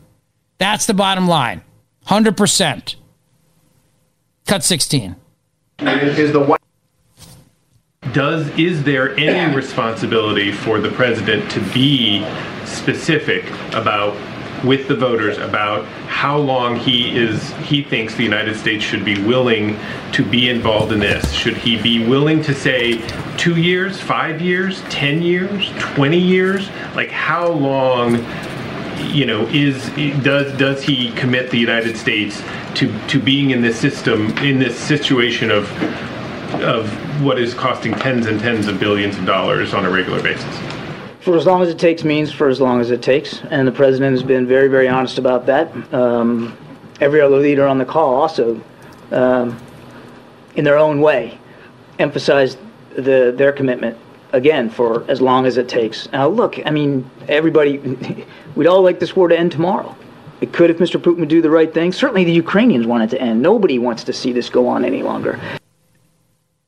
[0.59, 1.61] That's the bottom line.
[2.07, 2.95] 100%.
[4.45, 5.15] Cut 16.
[5.79, 6.61] Is the White
[8.13, 12.25] does is there any responsibility for the president to be
[12.65, 14.15] specific about
[14.63, 19.21] with the voters about how long he is he thinks the United States should be
[19.23, 19.77] willing
[20.13, 21.31] to be involved in this.
[21.31, 23.05] Should he be willing to say
[23.37, 26.69] 2 years, 5 years, 10 years, 20 years?
[26.95, 28.15] Like how long
[29.13, 29.89] you know is
[30.23, 32.41] does does he commit the United States
[32.75, 35.71] to to being in this system in this situation of
[36.61, 36.91] of
[37.23, 40.57] what is costing tens and tens of billions of dollars on a regular basis?
[41.21, 43.71] For as long as it takes means for as long as it takes, and the
[43.71, 45.69] president has been very, very honest about that.
[45.93, 46.57] Um,
[47.01, 48.61] every other leader on the call also,
[49.11, 49.59] um,
[50.55, 51.37] in their own way,
[51.99, 52.57] emphasized
[52.95, 53.97] the, their commitment
[54.31, 56.09] again for as long as it takes.
[56.11, 57.77] Now, look, I mean, everybody,
[58.57, 59.95] we'd all like this war to end tomorrow.
[60.41, 61.01] It could if Mr.
[61.01, 61.91] Putin would do the right thing.
[61.91, 63.41] Certainly, the Ukrainians want it to end.
[63.41, 65.39] Nobody wants to see this go on any longer.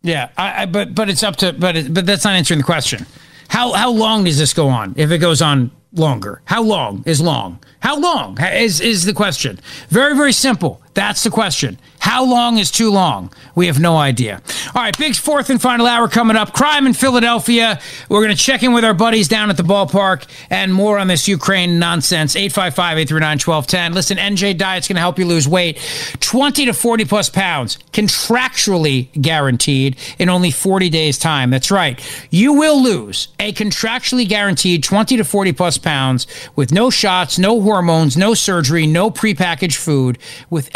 [0.02, 2.64] Yeah, I, I, but but it's up to but it, but that's not answering the
[2.64, 3.06] question.
[3.50, 4.94] How how long does this go on?
[4.98, 7.60] If it goes on longer, how long is long?
[7.82, 9.60] How long is is the question?
[9.90, 10.82] Very very simple.
[10.94, 11.78] That's the question.
[12.00, 13.32] How long is too long?
[13.56, 14.42] We have no idea.
[14.74, 16.54] All right, big fourth and final hour coming up.
[16.54, 17.80] Crime in Philadelphia.
[18.08, 21.08] We're going to check in with our buddies down at the ballpark and more on
[21.08, 22.36] this Ukraine nonsense.
[22.36, 23.94] 855 839 1210.
[23.94, 25.78] Listen, NJ Diet's going to help you lose weight
[26.22, 31.50] 20 to 40 plus pounds, contractually guaranteed in only 40 days' time.
[31.50, 32.00] That's right.
[32.30, 37.62] You will lose a contractually guaranteed 20 to 40 plus pounds with no shots, no
[37.62, 40.18] hormones, no surgery, no prepackaged food
[40.50, 40.70] with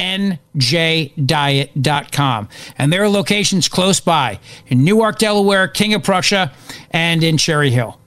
[0.56, 1.20] njdiet.com.
[2.78, 6.52] And there are locations close by in Newark, Delaware, King of Prussia,
[6.92, 8.00] and in Cherry Hill.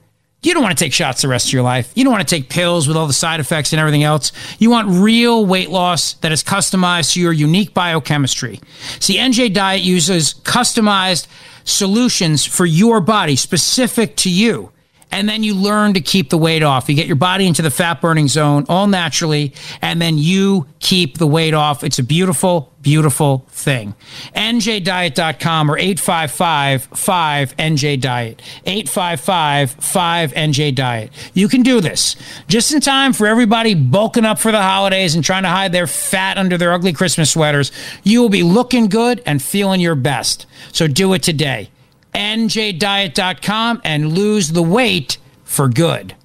[0.43, 1.91] You don't want to take shots the rest of your life.
[1.95, 4.31] You don't want to take pills with all the side effects and everything else.
[4.59, 8.61] You want real weight loss that is customized to your unique biochemistry.
[8.99, 11.27] See, NJ Diet uses customized
[11.63, 14.71] solutions for your body, specific to you
[15.11, 16.89] and then you learn to keep the weight off.
[16.89, 21.17] You get your body into the fat burning zone all naturally, and then you keep
[21.17, 21.83] the weight off.
[21.83, 23.95] It's a beautiful, beautiful thing.
[24.35, 28.41] NJDiet.com or 855 5 NJ Diet.
[28.65, 31.11] 855 5 NJ Diet.
[31.33, 32.15] You can do this
[32.47, 35.87] just in time for everybody bulking up for the holidays and trying to hide their
[35.87, 37.71] fat under their ugly Christmas sweaters.
[38.03, 40.45] You will be looking good and feeling your best.
[40.73, 41.69] So do it today
[42.17, 46.15] njdiet.com and lose the weight for good.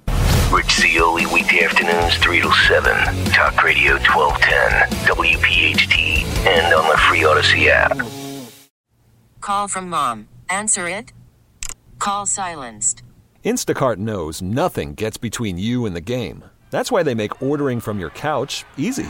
[0.51, 3.25] Rich Zeoli, weekday afternoons, 3 to 7.
[3.31, 7.97] Talk Radio 1210, WPHT, and on the free Audacy app.
[9.39, 10.27] Call from mom.
[10.49, 11.11] Answer it.
[11.99, 13.03] Call silenced.
[13.45, 16.43] Instacart knows nothing gets between you and the game.
[16.69, 19.09] That's why they make ordering from your couch easy.